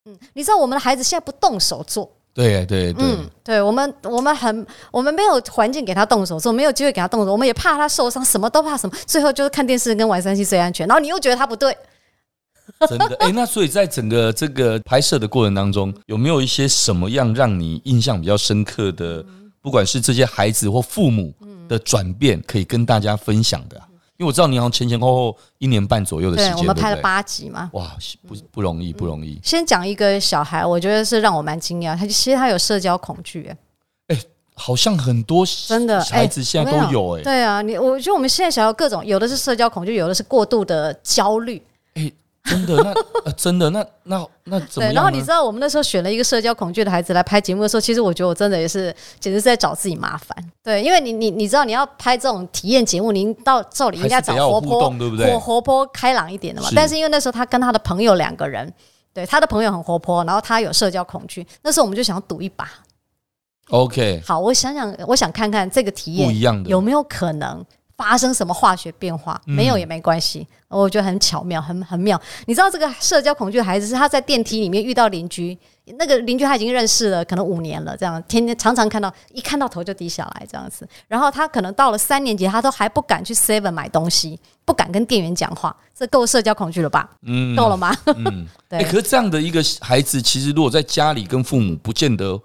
[0.05, 10.87] 嗯，你知道我们的孩子现在不动手做，对对对，嗯，对我们我们很我们没有环境给他动手做，没有机会给他动手，我们也怕他受伤，什么都怕什么，最后就是看电视跟玩三 C 最安全。
[10.87, 11.77] 然后你又觉得他不对。
[12.89, 19.25] 真的哎、欸，那所以在整个这个拍摄的过程当中，有没有一些什么样让你印象比较深刻的？
[19.61, 21.33] 不管是这些孩子或父母
[21.69, 23.87] 的转变，可以跟大家分享的、啊？
[24.17, 27.69] 因为我知道你好像前前后后一年半左右的时间，对，我们拍了八集嘛。
[27.71, 27.95] 哇，
[28.27, 29.39] 不不容易，不容易。
[29.41, 33.55] 先讲一个小孩，我觉得是让我蛮惊讶，他其实他有社交恐惧，
[34.07, 34.19] 哎，
[34.53, 41.72] 好像很多真的孩子现在都有，哎，对啊，你我觉得我们现在小孩各种，有的是社交恐惧，有的是过度的焦虑，哎。
[42.43, 42.93] 真真的，那、
[43.25, 44.91] 呃、真的，那那那怎么样？
[44.91, 50.35] 对，然后你知道，我们那时候选了一个社交恐惧的孩子来拍节目的时候，其实我觉得我真的也是，简直是在找自己麻烦。
[50.61, 55.31] 对，因为你你你知道，你要拍这种体验节目，您到照理应该找活泼，对不对？
[55.31, 56.69] 活活泼开朗一点的嘛。
[56.75, 58.71] 但是因为那时候他跟他的朋友两个人，
[59.13, 62.69] 对，他的朋友很活泼，然后他有社交恐惧，那时候我们就想要赌一把。
[63.69, 67.65] OK，好，我想想，我想看看这个体验不一样的有没有可能。
[67.97, 69.39] 发生什么化学变化？
[69.45, 72.19] 没有也没关系，嗯、我觉得很巧妙，很很妙。
[72.45, 75.57] 你知道这个社交恐惧的孩子是他在电梯里面遇到邻居，
[75.97, 80.87] 那个邻居他已经认识了，可能五年了，这样天天常常看到，一看到头就低下来这样子。
[81.07, 87.09] 然后他可能到了三年级，他都还不敢去 Seven 买东西，不敢跟店员讲话，这够社交恐惧了吧？
[87.21, 87.95] 嗯，够了吗？
[88.07, 88.85] 嗯， 对、欸。
[88.85, 92.39] 可是这样的一个孩子，其实如果在家里跟父母，不见得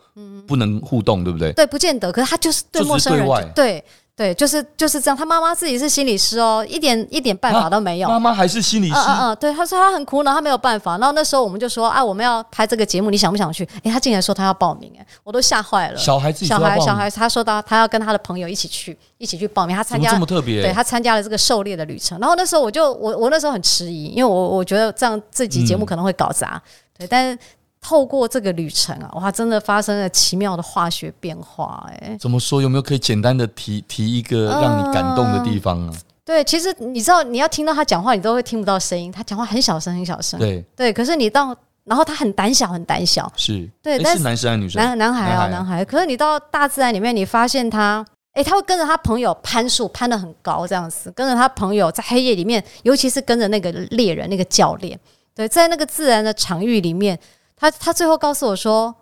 [0.47, 1.53] 不能互动，对不对？
[1.53, 2.13] 对，不见得。
[2.13, 3.83] 可是他就是对陌生人，对，
[4.19, 4.35] 对。
[4.35, 5.17] 就是就是这样。
[5.17, 8.09] 他妈妈自己是心理师哦，一点一点办法都没有。
[8.09, 8.95] 妈妈还是心理师。
[8.95, 10.99] 嗯嗯，对，他说他很苦恼，他没有办法。
[10.99, 13.67] 然后那时候我们就说啊，我们要拍这个节目，你想不想去？
[13.85, 15.97] 哎，他竟然说他要报名，哎，我都吓坏了。
[15.97, 19.75] 小孩子，小孩，小孩，他说他他要跟他的朋友一起去，一起去报名。
[19.75, 22.19] 他参加这么特别，对他参加了这个狩猎的旅程。
[22.19, 26.55] 然后那时候我就我我那时候很迟疑，因为我我觉得这样这集节目可能会搞砸。
[26.55, 26.63] 嗯、
[26.99, 27.39] 对，但是。
[27.81, 32.61] 透过这个旅程啊，哇，真的发生了奇妙的化学变化，哎，怎么说？
[32.61, 35.95] 有没有可以简单的提提一个让你感动的地方啊？
[36.25, 40.39] 对，其实你知道，你要听到他讲话，你都会听不到声音，他讲话很小声，很小声。
[40.39, 44.83] 对对，可是你到，然后他很胆小，很胆小，是对，但是男生还是女生？
[44.83, 45.83] 男男孩啊，男孩。
[45.85, 55.01] 可是你到大自然里面，你发现他，哎，他会跟着他朋友攀树，攀得很高，这样子，跟着他朋友在黑夜里面，尤其是跟着那个猎人，那个教练，
[55.35, 57.19] 对，在那个自然的场域里面。
[57.59, 58.95] 他他最后告诉我说，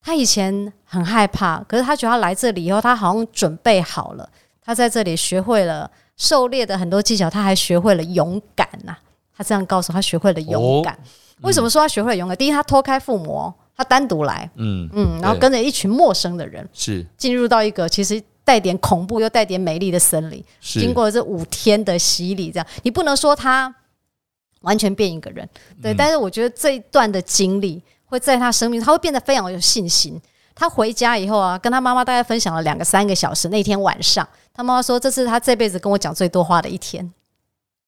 [0.00, 4.28] 他以前很害怕，可是他觉得他来这里以后，他好像准备好了。
[4.62, 8.98] 他在这里学会了狩猎的很多技巧，他还学会了勇敢呐、啊。
[9.36, 10.94] 他这样告诉我，他学会了勇敢。
[10.94, 12.36] 哦嗯、为什么说他学会了勇敢？
[12.36, 20.42] 第一，他脱开父母，他单独来，嗯嗯，然后跟着一群陌生的人，是进入到一个其实带点恐怖又带点美丽的森林。
[20.60, 23.72] 是经过这五天的洗礼，这样你不能说他
[24.62, 25.48] 完全变一个人，
[25.82, 25.92] 对。
[25.92, 27.82] 嗯、但是我觉得这一段的经历。
[28.06, 30.20] 会在他生命，他会变得非常有信心。
[30.54, 33.48] 他回家以后啊，跟他妈妈大概分享了两个三个小时。
[33.50, 37.12] 那天晚上，他妈妈说：“这是他这辈子跟我讲最多话的一天。”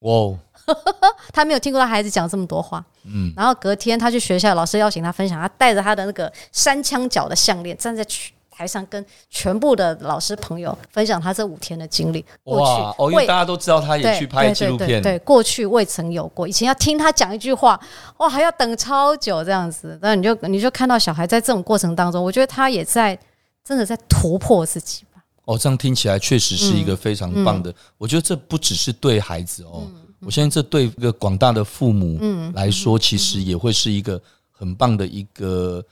[0.00, 0.36] 哇，
[1.32, 2.84] 他没有听过他孩子讲这么多话。
[3.04, 8.34] 嗯，然后隔天他去学校，老师邀请他分享，他带着他的那个山羌角的项链站在去。
[8.58, 12.24] 台上跟全部的老师朋友分享他这五天的经历。
[12.42, 16.48] 过去哇，哦，因为大家都知道他也去拍纪录片，对，过去未曾有过。
[16.48, 17.80] 以前要听他讲一句话，
[18.16, 19.96] 哇，还要等超久这样子。
[20.02, 23.16] 那你就你就看到小孩在这种过程当中，我觉得他也在
[23.64, 25.22] 真的在突破自己吧。
[25.44, 27.70] 哦，这样听起来确实是一个非常棒的。
[27.70, 32.18] 嗯嗯、我觉得这不只是对孩子哦，嗯、我相信这对一个广大的父母
[32.54, 35.84] 来说，其实也会是一个很棒的一个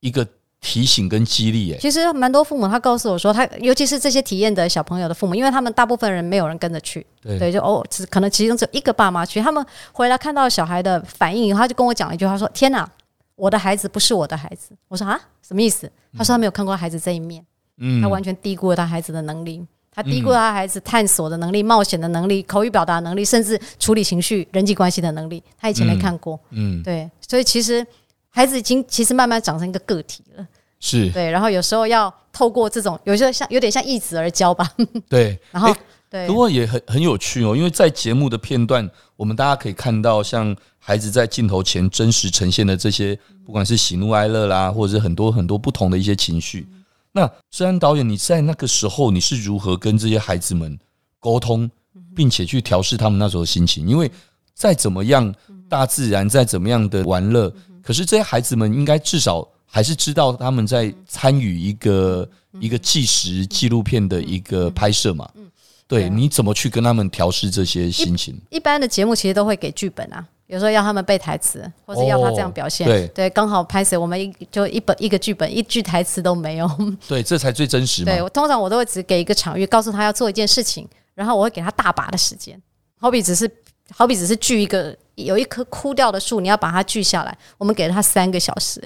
[0.00, 0.26] 一个。
[0.64, 12.90] 提醒跟激励，哎，其实蛮多父母他告诉我说，他尤其是这些体验的小朋友的父母，因为他们大部分人没有人跟着去，对，对，就哦，只可能其中只有一个爸妈去，他们回来看到小孩的反应以后，他就跟我讲了一句话，说：“天哪，
[13.36, 17.44] 我的孩子不是我的孩子。”我说：“啊，什么意思？”他说：“他没有看过孩子这一面，
[17.76, 27.86] 嗯，他完全低估了他孩子的能力，他低估了他孩子探索的能力、冒险的能力、口语表达能力，甚至处理情绪、人际关系的能力，他以前没看过，嗯，对，所以其实。”
[28.36, 30.44] 孩子已经其实慢慢长成一个个体了，
[30.86, 34.70] 是对，然后有时候要透过这种，有些像有点像一子而教吧，
[35.08, 46.66] 对，然后、欸、对，不过也很很有趣哦，因为在节目的片段，我们大家可以看到，像孩子在镜头前真实呈现的这些，不管是喜怒哀乐啦，或者是很多很多不同的一些情绪。
[47.12, 50.78] 那虽然导演你在那个时候你是如何跟这些孩子们
[51.18, 51.70] 沟通，
[52.14, 53.88] 并且去调试他们那时候的心情？
[53.88, 54.10] 因为
[54.52, 55.34] 再怎么样
[55.66, 57.50] 大自然，再怎么样的玩乐。
[57.82, 65.28] 可是这些孩子们应该至少还是知道他们在参与一个一个纪实纪录片的一个拍摄嘛？
[65.88, 68.40] 对，你怎么去跟他们调试这些心情？
[68.50, 72.86] 一般的节目其实都会给剧本啊，有时候要他们背台词，或者要他这样表现。
[72.86, 76.70] 对对，刚好拍摄我们一就一本一个剧本，一句台词都没有。
[77.08, 78.12] 对，这才最真实嘛。
[78.12, 82.62] 对，我通常我都会只给一个场域，告诉他要做一件事情，然后我会给他大把的时间，
[83.00, 83.50] 好比只是
[83.92, 84.96] 好比只是锯一个。
[85.16, 88.82] 有一棵枯掉的树，你要把它锯下来，我们给了它三个小时，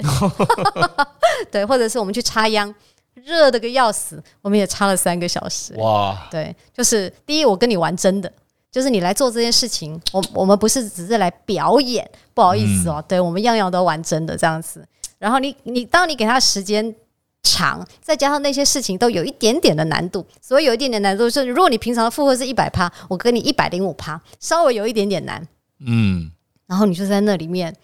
[1.50, 2.74] 对，或者是我们去插秧，
[3.14, 5.74] 热的个要死，我们也插了三个小时。
[5.78, 8.30] 哇，对，就是第一，我跟你玩真的，
[8.70, 14.86] 就是你来做这件事情，我我们不是只是来表演，不好意思哦，嗯、对我们样样都玩真的这样子。
[15.18, 16.94] 然后你你当你给他时间
[17.48, 25.46] 长，再加上那些事情都有一点点的难度，所以有一点点难度是，如果你平常的负荷是一百趴，我给你一百零五趴，稍微有一点点难。
[25.86, 26.30] 嗯，
[26.66, 27.74] 然后你就在那里面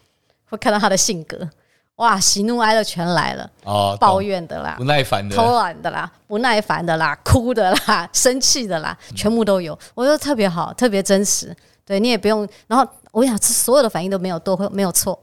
[0.50, 1.48] 会看到他的性格。
[1.96, 9.78] 哇，喜怒哀乐全来了哦，抱怨的啦，不耐烦的，偷懒的啦，不耐烦的啦，哭的啦， 生气的啦，全部都有。
[9.94, 11.54] 我觉得特别好，特别真实。
[11.86, 15.16] 对，你也不用，然后我想，这所有的反应都没有都会没有错。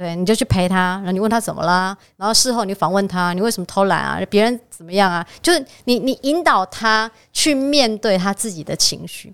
[0.00, 4.18] 对，你就去陪他，然后你问他怎么啦，然后事后你访问他，你为什么偷懒啊？
[4.30, 5.22] 别人怎么样啊？
[5.42, 9.30] 就是你你引导他去面对他自己的情绪，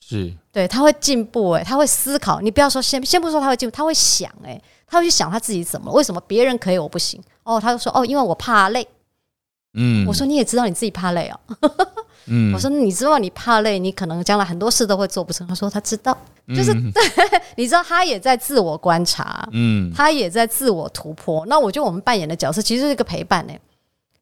[0.00, 2.40] 是对，他会进步诶，他会思考。
[2.40, 4.60] 你不要说先先不说他会进步，他会想诶。
[4.88, 7.22] 他会去想他自己怎么，为什么别人可以我不行？
[7.44, 8.84] 哦，他就说哦，因为我怕累。
[9.74, 11.38] 嗯，我说你也知道你自己怕累哦。
[12.26, 15.46] 嗯，我说你知道你怕累，你可能将来很多事都会做不成。
[15.46, 16.16] 他说他知道，
[16.48, 16.92] 就是、嗯、
[17.56, 21.44] 你知道他也在自我观察，嗯，他也在自我突破。
[21.46, 23.52] 那我觉得我们扮演的角色其实是一个陪伴呢。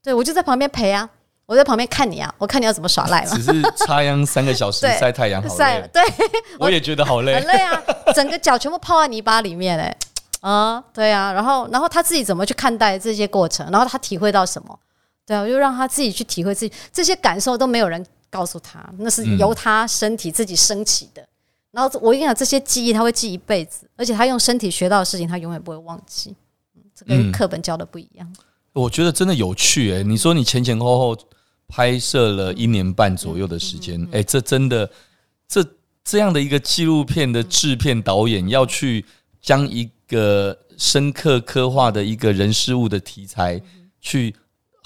[0.02, 1.08] 对，我就在旁边陪啊，
[1.46, 3.36] 我在旁边看你啊，我看你要怎么耍赖嘛。
[3.36, 5.90] 只是插秧三个小时 晒太阳，好累。
[5.92, 6.02] 对，
[6.60, 7.82] 我也觉得好累，很累啊，
[8.14, 9.96] 整个脚全部泡在泥巴里面哎。
[10.42, 14.78] 啊，对啊，然后，然后他自己怎么去看待这些过程，然后他体会到什么？
[15.26, 21.20] 对啊，我就让他自己去体会自己这些感受，都没有人告诉他，那是由他身体自己升起的。
[21.20, 21.28] 嗯、
[21.72, 26.34] 然后我跟你讲，这些记忆他会记一辈子，而且他用身体学到的事情，他永远不会忘记。
[26.94, 28.34] 这跟课本教的不一样。
[28.72, 30.04] 我觉得真的有趣诶、欸！
[30.04, 31.18] 你说你前前后后
[31.68, 34.90] 拍摄了一年半左右的时间，哎、嗯嗯嗯嗯，这真的，
[35.46, 35.66] 这
[36.04, 39.04] 这样的一个纪录片的制片导演要去
[39.42, 43.60] 将一个深刻刻画的一个人事物的题材，
[44.00, 44.34] 去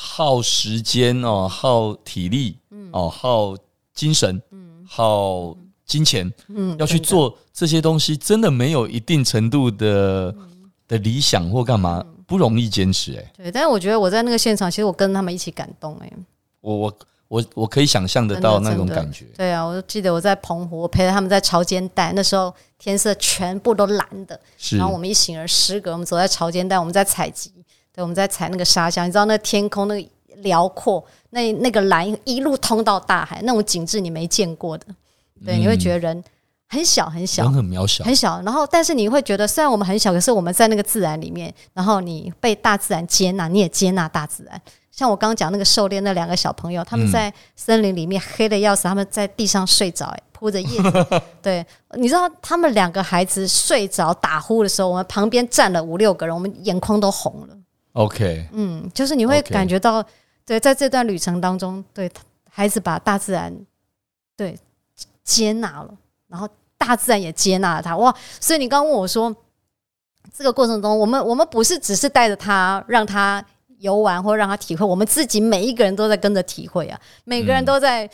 [0.03, 2.57] 耗时间哦，耗体力，
[2.91, 3.55] 哦，耗
[3.93, 10.35] 精神，嗯耗金钱，嗯要去做这些东西，真的没有一定程度的
[10.89, 13.33] 的理想或干嘛，不容易坚持哎。
[13.37, 16.11] 对，但是我觉得我在那个现场，其实我跟他们一起感动哎。
[16.63, 16.99] 我我。
[17.31, 19.25] 我我可以想象得到那种感觉。
[19.37, 27.53] 对啊，我就记得我在澎湖，我陪着他们在潮间带，那时候天色全部都蓝的，是然后我们一行人十个，我们走在潮间带，我们在采集，
[27.93, 34.87] 对，我们在踩那个沙箱，你知道那天空那个辽阔，那那个蓝一路通到大海，那种景致你没见过的，
[35.45, 36.25] 对，嗯、你会觉得人
[36.69, 38.41] 很小很小，人很渺小，很小。
[38.43, 44.61] 然后，但是你会觉得，虽然我们很小，可是我们在那个自然里面，然后你被大自然接纳，你也接纳大自然。
[44.93, 51.23] 像我刚刚讲那个狩猎那两个小朋友，他们在森林里面黑的要死，他们在地上睡着，哎，铺着叶子。
[51.43, 51.65] 对，
[51.97, 57.57] 你知道他们两个孩子睡着打呼的时候，我们旁边站了五六个人，我们眼眶都红了。
[57.93, 60.05] OK，嗯，就是你会感觉到，
[60.45, 62.11] 对，在这段旅程当中，对
[62.49, 63.55] 孩子把大自然
[64.37, 64.59] 对
[65.25, 65.95] 接纳了，
[66.29, 66.49] 然后
[66.79, 67.97] 大自然也接纳了他。
[67.97, 69.35] 哇，所以你刚刚问我说，
[70.33, 73.45] 这个过程中，我们我们不是只是带着他让他。
[73.81, 78.07] 游玩或让他体会，我们自己每一个人都在跟着体会啊，每个人都在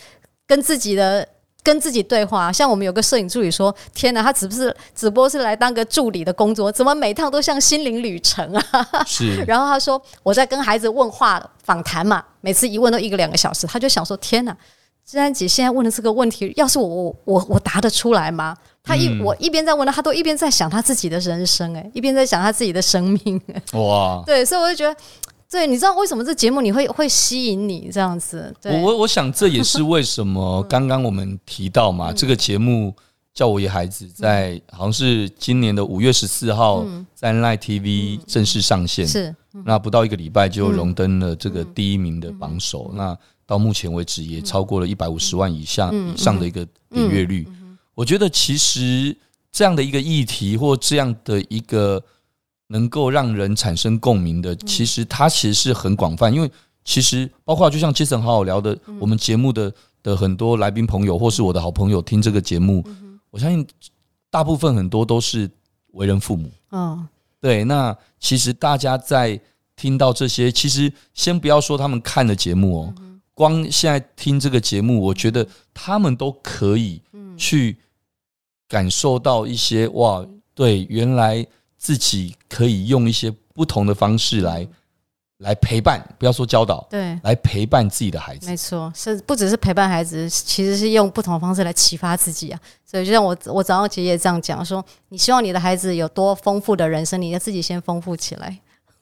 [0.46, 1.28] 跟自己的、嗯、
[1.66, 2.52] 跟自己对话。
[2.52, 9.42] 像我们有个摄影助理说：“天哪，他只不是只不过是来当个助理的工作，怎么每趟都像心灵旅程啊？”是。
[9.48, 14.56] 然后他说：“我在跟孩子问话访谈嘛，每次一问都一个两个小时。”他就想说：“天哪，
[15.04, 23.78] 志安姐现在问的这个问题，要是我我我我答得出来吗？”他一、嗯、我一边在问他，他都一边在想他自己的人生、欸，哎，一边在想他自己的生命、欸。
[23.78, 24.96] 哇，对，所以我就觉得。
[25.48, 28.52] 对，你知道为什么这节目你会会吸引你这样子？
[28.60, 32.92] 对，我我想这也是为什么 刚刚我们提到嘛，这个节目
[33.32, 47.46] 叫我野孩子，在好像是今年的五月十四号在 Line TV 正式上线，是那不到一个礼拜就荣登了这个第一名的榜首，那到目前为止也超过了一百五十万以下以上的一个点阅率。
[47.94, 49.16] 我觉得其实
[49.52, 52.02] 这样的一个议题或这样的一个。
[52.68, 56.50] 能够让人产生共鸣的，其实它其实是很广泛，因为
[56.84, 62.84] 其实包括就像杰森好好聊的，我们节目的的很多来宾朋友，或是我的好朋友听这个节目，
[63.30, 63.64] 我相信
[64.30, 65.48] 大部分很多都是
[65.92, 66.50] 为人父母。
[66.72, 67.06] 嗯，
[67.40, 67.62] 对。
[67.64, 69.40] 那其实大家在
[69.76, 72.94] 听到这些，其实先不要说他们看的节目哦，
[73.32, 77.00] 光现在听这个节目，我觉得他们都可以
[77.36, 77.76] 去
[78.68, 81.46] 感受到一些哇，对，原来。
[81.78, 84.66] 自己可以用一些不同的方式来
[85.38, 88.46] 来陪伴，不要说教导，对，来陪伴自己的孩子。
[88.48, 92.58] 没错，是不只是陪伴孩子，其实是用不同的方式来启发自己啊。
[92.84, 98.58] 所以就像我我早上其实也这样讲说，你希望你的孩子有多丰富的人生，你要自己先丰富起来。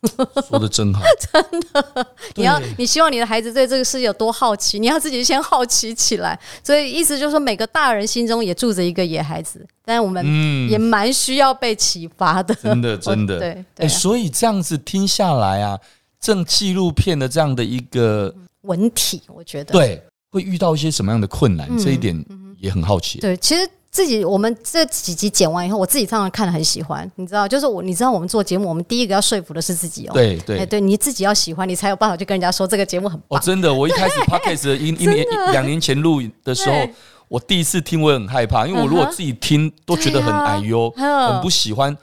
[0.48, 1.00] 说的真好，
[1.32, 2.06] 真的。
[2.34, 6.38] 你要你希望你的孩子对这个世界有多好奇，你要自己先好奇起来。
[6.62, 10.24] 所以意思就是说，每个大人心中也住着一个野孩子，但是我们
[10.68, 12.54] 也蛮需要被启发的。
[12.54, 13.64] 真的， 真的，对。
[13.78, 15.78] 哎，所以这样子听下来啊，
[16.20, 21.68] 正纪录片的这样的一个文体，我觉得对，会遇到一些什么样的困难？
[21.78, 22.24] 这一点
[22.58, 23.18] 也很好奇。
[23.20, 23.68] 对，其实。
[23.94, 30.10] 自己我们这几集剪完以后，我自己常常看了很喜欢，你知道，就是我你知道我们做节目，我们第一个要说服的是自己哦。
[30.12, 33.38] 对对，哎，对你自己要喜欢，你才有办法去跟人家说这个节目很棒。
[33.38, 36.74] 哦，真的，我一开始 Podcast 一一年两年前录的时候。
[37.26, 41.96] 我第一次听，我也很害怕，因为我如果自己听都觉得很哎呦， 很不喜欢。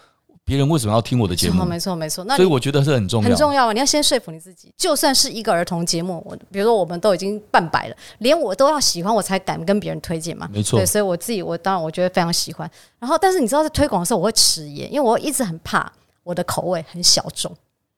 [0.52, 1.64] 别人为什么要听我的节目？
[1.64, 2.26] 没错，没错。
[2.26, 3.72] 那所以我觉得是很重要，很重要。
[3.72, 10.50] 你要先说服你自己，就算是一个儿童节目，我比如说我们都已经半百了，连我都要喜欢，我才敢跟别人推荐嘛。
[10.52, 10.78] 没错。
[10.78, 12.70] 对，所以我自己，我当然我觉得非常喜欢。
[13.00, 15.90] 然后，但是你知道，在推广的时候，我会迟疑，因为我一直很怕
[16.24, 17.50] 我的口味很小众。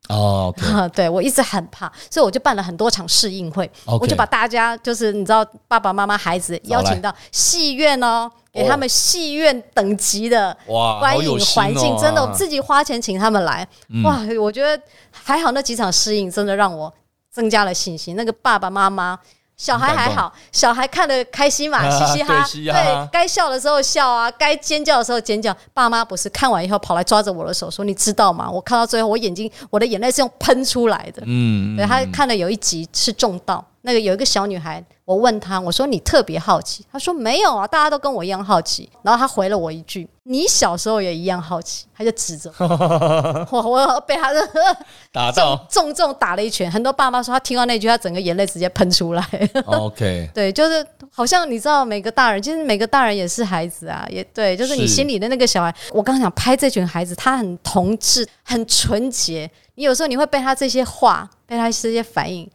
[0.09, 10.55] 哦，okay、 对，我一直很怕，所以我就办了很多场试映会我就把大家就是你知道爸爸妈妈孩子邀请到戏院哦，给他们戏院等级的
[10.99, 13.67] 观影环境，真的我自己花钱请他们来，
[14.03, 14.81] 哇，我觉得
[15.11, 16.93] 还好那几场试映真的让我
[17.31, 19.19] 增加了信心，那个爸爸妈妈。
[19.55, 22.43] 小孩还好，小孩看得开心嘛，嘻嘻哈。
[22.51, 25.55] 对，该笑的时候笑啊，该尖叫的时候尖叫。
[25.75, 28.49] 爸妈不是看完以后跑来抓着我的手说：“你知道吗？
[28.49, 34.83] 我看到最后，我眼睛，我的眼泪是用喷出来的。”嗯，对，他看了有一集是中道，那个有一个小女孩。
[35.05, 38.89] 我问她，我说你特别好奇，她说没有啊，大家都跟我一样好奇。
[39.01, 44.31] 然后她回了我一句：“你小时候也一样好奇。”她就指着我， 我被他
[45.11, 46.71] 打到重重打了一拳。
[46.71, 49.49] 很多爸妈说他听到那句，他整个眼泪直接喷出来。
[49.65, 55.75] OK， 对，就是好像你知道，每个大人其实每个大人也是孩子啊，也对，就是你心里的那个小孩。
[55.91, 59.51] 我刚想拍这群孩子，他很童稚，很纯洁。
[59.75, 62.49] 你有时候你会被他这些话，被他这些反应。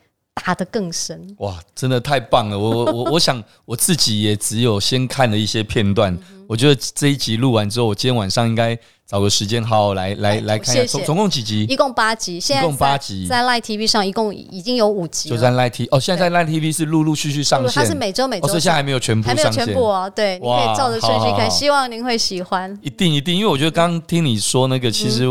[0.45, 1.59] 打得更深哇！
[1.74, 6.16] 真的太棒了，我我 我想我自己也只有先看了一些片段。
[6.47, 10.84] 我觉得这一集录完之后，我今天晚上应该找个时间好好来来来看一下。
[10.86, 11.64] 总总共几集？
[11.64, 12.41] 一共八集。
[12.41, 15.28] 现在一共八集，在 Live TV 上一共已经有五集。
[15.28, 17.82] 就在 Live TV 哦，现在在 Live TV 是陆陆续续上线。
[17.82, 19.28] 它是每周每周，所以现在还没有全部。
[19.28, 21.51] 还没有全部哦，对，你可以照着顺序看。
[21.51, 22.78] 希望您会喜欢。
[22.80, 25.24] 一定一定，因为我觉得刚刚听你说那个，其实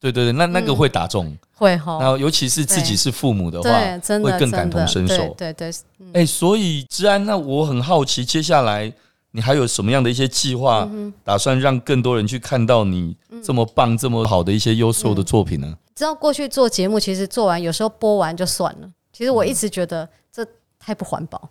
[0.00, 1.36] 对对对，那那个会打中。
[1.54, 5.28] 会哈，然后尤其是自己是父母的话，会更感同身受。
[5.36, 5.70] 对对，
[6.12, 8.92] 哎，所以之安，那我很好奇，接下来
[9.32, 10.88] 你还有什么样的一些计划，
[11.24, 15.76] 打算让更多人去看到你这么棒、这么好的一些优秀的作品呢？
[15.94, 18.90] 知道过去做节目，其实做完有时候播完就算了。
[19.12, 20.46] 其实我一直觉得这。
[20.84, 21.48] 太不环保，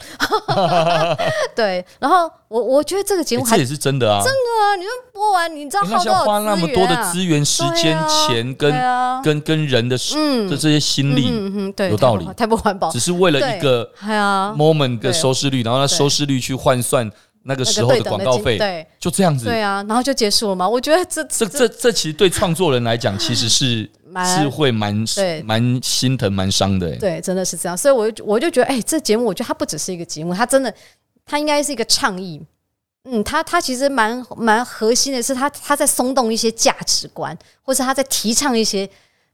[1.56, 1.84] 对。
[2.00, 4.76] 然后我我觉得这个节目这也是真的啊，真的啊！
[4.76, 12.28] 你说播完，你知道花多少、啊、花那么多的资源、时间、钱跟、啊、跟跟人的嗯的这些心力，嗯嗯对，有道理。
[12.36, 13.90] 太不环保，只是为了一个
[14.58, 17.10] moment 的收视率，然后那收视率去换算
[17.44, 20.68] 那个时候的广告费，对，就这样子，对啊，然后就结束了嘛。
[20.68, 23.90] 我觉得这这这这其实对创作人来讲，其实是。
[24.26, 30.74] 是会蛮对蛮心疼蛮伤的，对，真的是这样，所以我就我就觉得，哎，这节目我觉得它不只是一个节目，它真的
[31.26, 32.41] 它应该是一个倡议，
[33.05, 38.89] 嗯，它它其实蛮蛮核心的是，它它在松动一些价值观，或是它在提倡一些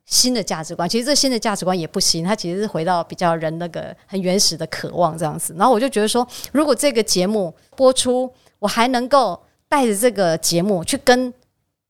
[0.05, 0.87] 新的价值观。
[0.87, 5.55] 其实这新的价值观也不新，它其实是回到比较人那个很原始的渴望这样子。
[5.57, 11.33] 然后我就觉得说，如果这个节目播出，我还能够带着这个节目去跟。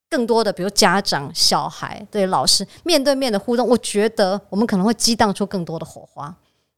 [0.09, 6.33] 更多的，比如家长、小孩对老师面对面的互动，我觉得我们可能会激荡出更多的火花。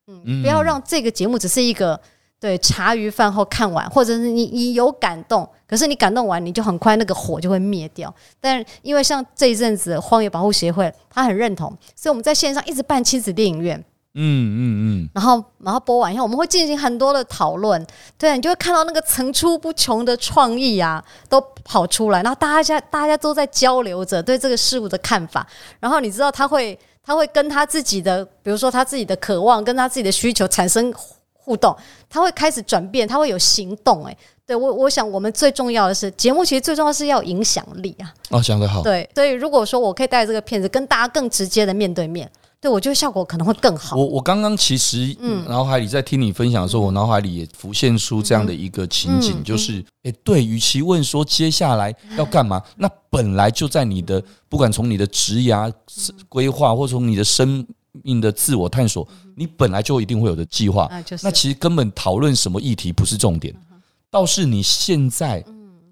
[0.07, 1.99] 嗯，不要让这个节目只是一个
[2.39, 8.11] 对茶余饭后看完，或者是你你有感动，可是你感动完你就很快那个火就会灭掉。
[8.41, 13.83] 但因为像这一阵子荒野保护协会，他很认同，所以我们在线上一直办亲子电影院。
[14.15, 14.59] 嗯嗯
[15.05, 17.85] 嗯，然后然后播完以后，我们会进行很多的讨论，
[18.17, 25.47] 对，你就会看到那个层出不穷的创意啊，都跑出来，然后大家大家都在交流着对这个事物的看法，
[25.79, 30.91] 然后你知道他会他会跟他自己的，比如说他自己的渴望，跟他自己的需求产生
[31.31, 31.75] 互动，
[32.09, 38.11] 他会开始转变，他会有行动，哎，对我我想我们最重要的是节目，其实最重要的是要影响力啊。
[38.31, 38.81] 哦，讲得好。
[38.81, 42.29] 对，所以如果说我可以带这个片子跟大家更直接的面对面。
[42.61, 43.95] 对，我觉得效果可能会更好。
[43.95, 45.15] 我我刚刚其实
[45.47, 55.71] 脑海里在听你分享的时候，我脑海里也浮现出这样的一个情景，就是，诶，对，与其问说接下来要干嘛，那本来就在你的，不管从你的职涯
[56.27, 57.65] 规划，或从你的生
[58.03, 59.07] 命的自我探索，
[59.37, 60.89] 你本来就一定会有的计划。
[61.23, 63.55] 那其实根本讨论什么议题不是重点，
[64.11, 65.41] 倒是你现在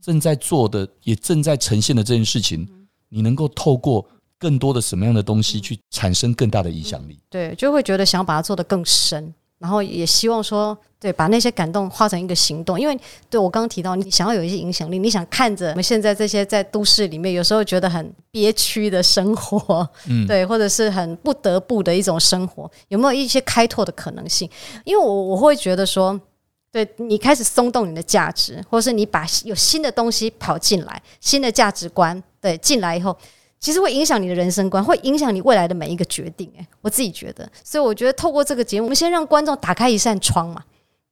[0.01, 2.67] 正在做的，也正在呈现的这件事情，
[3.07, 4.05] 你能够透过。
[4.39, 7.17] 更多的什么样的东西去产生更大的影响力？
[7.29, 12.79] 对，就会觉得想要把它做得更深，然后也希望说，对，把那些感动化成一个行动。
[12.79, 12.97] 因为
[13.29, 24.47] 对我刚刚提到，你想要有一些影响力，你想看着我们现在这些在都市里面有时候觉得很憋屈的生活， 嗯，对，或者是很不得不的一种生活，有没有一些开拓的可能性？
[24.83, 26.19] 因为我我会觉得说，
[26.71, 33.17] 对你开始松动你的价值，或是你把有新的东西跑进来，新的价值观对进来以后，
[33.59, 36.51] 其实会影响你的人生观，会影响你未来的每一个决定。
[36.57, 40.63] 诶，我自己觉得，所以我觉得透过这个节目，我们先让观众打开一扇窗嘛，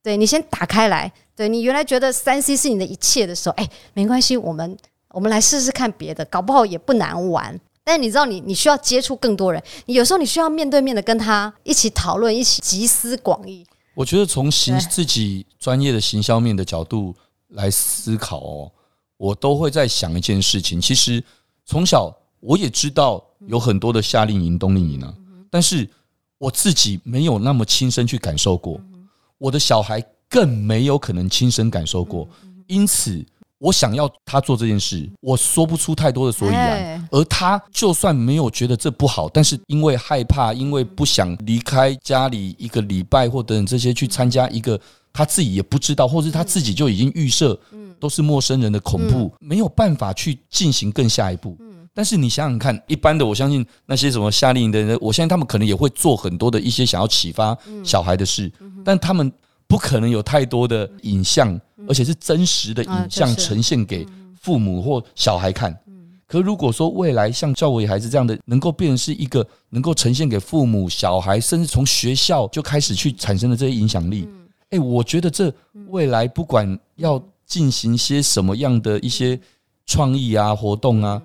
[0.02, 4.76] 对你先打开来，对你原来觉得三 C 是你的一切的时候，哎，没关系，我们
[5.10, 7.58] 我们来试试看别的，搞不好也不难玩。
[7.82, 13.64] 但你知道你，你你需要接触更多人，你有时候你需要面对面的跟他一起讨论，一起集思广益。
[13.94, 17.14] 我觉得从行自己专业的行销面的角度
[17.48, 18.72] 来思考哦，
[19.16, 20.80] 我都会在想一件事情。
[20.80, 21.22] 其实
[21.64, 22.12] 从小
[22.46, 25.12] 我也知道有很多的夏令营、冬令营呢，
[25.50, 25.88] 但是
[26.38, 28.80] 我自己没有那么亲身去感受过，
[29.38, 32.28] 我的小孩更没有可能亲身感受过，
[32.66, 33.24] 因此。
[33.58, 37.08] 我想要他做这件事，我说不出太多的所以然。
[37.10, 44.78] 而他就算没有觉得这不好，但是因为害怕，因为不想离开家里一个礼拜或等等这些去参加一个
[45.10, 47.58] 他自己也不知道，或是他自己就已经预设，
[47.98, 51.56] 都是陌生人的恐怖，没有办法去进行更下一步。
[51.96, 58.52] 但是你想想看，一般的我相信那些什么夏令营的人，我相信他们可能也会做很多的一些想要启发小孩的事，
[58.84, 59.32] 但他们。
[59.68, 64.06] 不可能有太多的影像，而且是真实的影像呈现给
[64.40, 65.76] 父母或小孩看。
[66.24, 74.28] 可如果说未来像教我孩子这样的，能够变成是一个能够呈现给父母、小孩，甚至从学校就开始去产生的这些影响力，
[74.70, 75.52] 哎，我觉得这
[75.88, 79.36] 未来不管要进行些什么样的一些
[79.84, 81.20] 创意啊、活动啊，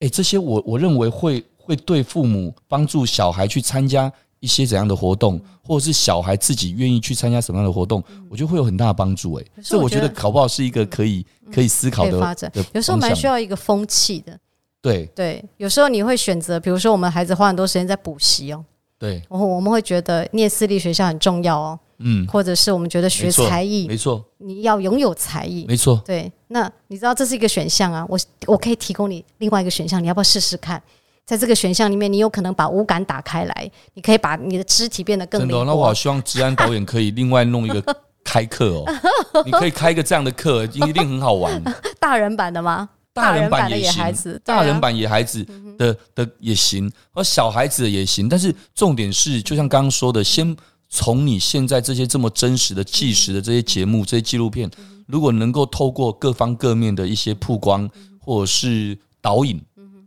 [0.00, 4.12] 哎，这些我我认为会会对父母帮助小孩去参加。
[4.40, 9.34] 一些怎样的活动，或者是小孩自己愿意去参加什么样的活动，我觉得会有很大的帮助。
[9.34, 12.48] 哎，这我觉得考不好是一个可以可以思考的发展。
[12.72, 14.38] 有时候蛮需要一个风气的。
[14.80, 18.64] 对对，有时候你会选择，比如说我们孩子花很多时间在补习哦。
[18.96, 21.80] 对，我们会觉得念私立学校很重要哦。
[22.00, 26.00] 嗯，或者是我们觉得学才艺，没错，你要拥有才艺，没错。
[26.04, 30.82] 对，那你知道这是一个选项啊，我我可以提供你另外一个选项，你要不要试试看？
[31.26, 35.52] 在这个选项里面，你有可能把五感打开来，你可以把你的肢体变得更灵活。
[35.52, 37.82] 真的，那我好希望治安导演可以另外弄一个
[38.24, 38.84] 开课哦，
[39.44, 41.62] 你可以开一个这样的课，一定很好玩。
[42.00, 42.88] 大人版的吗？
[43.12, 45.44] 大人版野孩子，大人版野孩子
[45.76, 48.28] 的的也行，而小孩子的也行。
[48.28, 50.56] 但是重点是，就像刚刚说的，先
[50.88, 54.70] 从你现在这些这么真实的、纪实的这些节目、这些纪录片，
[55.06, 59.60] 如果能够透过各方各面的一些曝光，或者是导引，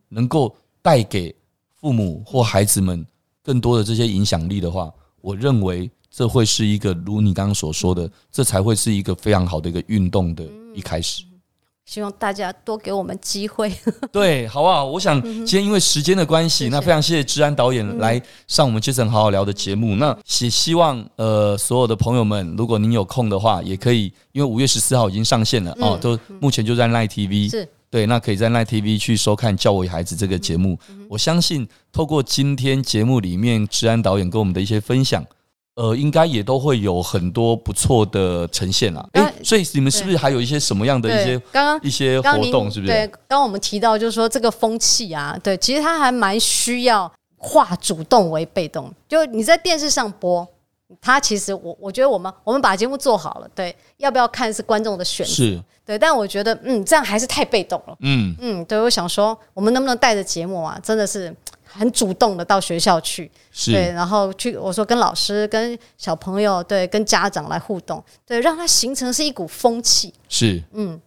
[0.10, 0.56] 能够。
[0.84, 1.36] 带给
[1.80, 3.06] 父母或孩子们
[3.44, 11.24] 更多的这些影响力的话，我认为这会是一个如你刚刚所说的，这才会是一个非常好的一个运动的一开始。
[11.92, 13.70] 希望大家多给我们机会。
[14.14, 14.86] 对，好不好？
[14.86, 19.98] 我想今天因为时间的关系，那非常谢谢治安导演来上我们杰森好好聊的节目。
[19.98, 27.68] 那也希望呃所有的朋友们，如果您有空的话，也可以，因为五月十四号已经上线了哦，都目前就在 Line TV 是。
[27.90, 30.80] 对，那可以在 Line TV 去收看《教我孩子》这个节目。
[31.10, 35.26] 我相信，透过今天节目里面治安导演跟我们的一些分享，
[35.82, 39.04] 呃，应该也都会有很多不错的呈现啦。
[39.14, 42.70] 哎，所以你们是不是还有一些什么样的一些刚刚一些活动？
[42.70, 42.92] 是不是？
[42.92, 48.94] 对，刚刚我们提到就是说这个风气啊，对，其实它还蛮需要化主动为被动。
[49.10, 50.48] 就你在电视上播。
[51.00, 61.34] 他其实我我觉得我们我们把节目做好了，对，要不要看是观众的选择，是对，但我觉得嗯，这样还是太被动了，嗯嗯，对，我想说我们能不能带着节目啊，真的是
[61.72, 71.00] 很主动的到学校去，是对，然后去我说跟老师、跟小朋友、对，跟家长来互动，对，让它形成是一股风气，是嗯。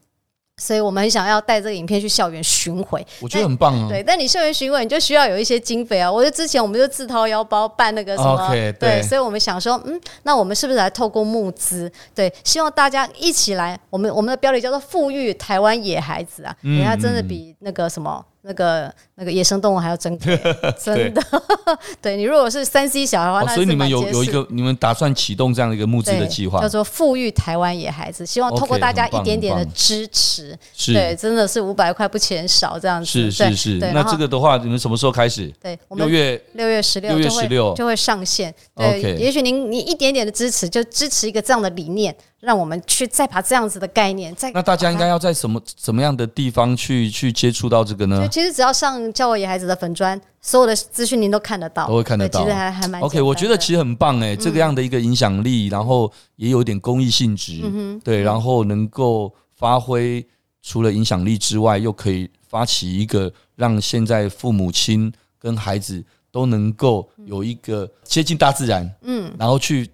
[0.56, 3.88] 所以我们很想要带这个影片去校园巡回，我觉得很棒啊。
[3.88, 6.08] 对，但你校园巡回，你就需要有一些经费啊。
[6.10, 8.48] 我觉得之前我们就自掏腰包办那个什么，
[8.78, 11.90] 对，所以我们想说，嗯，那我们是不是来透过募资？
[12.14, 13.76] 对，希望大家一起来。
[13.90, 18.24] 我们我们的标题叫做“富裕台湾野孩子”啊，人家真的比那个什么。
[18.46, 20.38] 那个那个野生动物还要珍贵，
[20.78, 21.22] 真的。
[22.00, 28.24] 对，你如果是三 C 小孩的话，那所以你们有有一个，你们打算启动这样的一个募资的计划，叫做“富裕台湾野孩子”。
[28.26, 30.56] 希望透过大家一点点的支持，
[30.92, 33.06] 对，真的是五百块不嫌少这样子。
[33.06, 33.78] 是是是。
[33.94, 35.50] 那这个的话，你们什么时候开始？
[35.62, 38.54] 对，六月六月十六，六月十六就会上线。
[38.76, 42.14] 对，也许您你一点点的支持，就支持一个这样的理念。
[42.44, 48.28] 让我们去再把这样子的概念再，那大家应该要在什么什么样的地方去去接触到这个呢？
[48.28, 52.40] 其实只要上教我野孩子的粉砖，所有的资讯您都看得到，都会看得到。
[52.40, 57.62] 其实还还蛮 OK，我觉得其实很棒哎，这个样的一个影响力，然后也有点公益性质，
[58.04, 60.24] 对，然后能够发挥
[60.62, 69.88] 除了影响力之外，又可以发起一个让现在父母亲跟孩子都能够有一个接近大自然，嗯，然后去。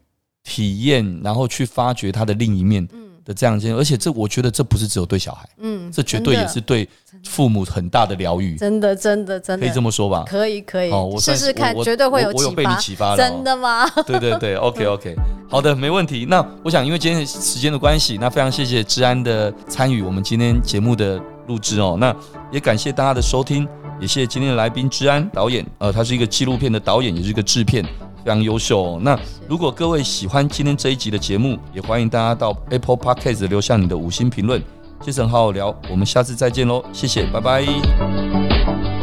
[0.50, 2.84] 体验，然后去发掘他的另一面
[3.24, 6.88] 的这样一件，而且这我觉得这不是只有对小孩，嗯，这绝对也是对
[7.24, 9.64] 父母很大的疗愈，真的真的真的。
[9.64, 10.24] 可以这么说吧？
[10.26, 10.90] 可以可以，
[11.20, 12.32] 试试看，绝对会有。
[12.32, 13.88] 我有被你启发了，真的吗？
[14.04, 15.14] 对对对，OK OK，
[15.48, 16.26] 好的，没问题。
[16.28, 22.12] 那我想，因为今天时间的关系，那非常谢谢治安的参与，我们今天节目的录制哦，那
[22.50, 23.68] 也感谢大家的收听，
[24.00, 27.84] 也谢谢今天的来宾之安导演，呃，他是一个纪录片的导演，也是一个制片。
[28.24, 28.98] 非常优秀。
[29.00, 29.18] 那
[29.48, 34.62] 如果各位喜欢今天这一集的节目，也欢迎大家到 Apple Podcast 留下你的五星评论。
[35.00, 38.99] 杰森好好聊，我们下次再见喽，谢谢，拜拜。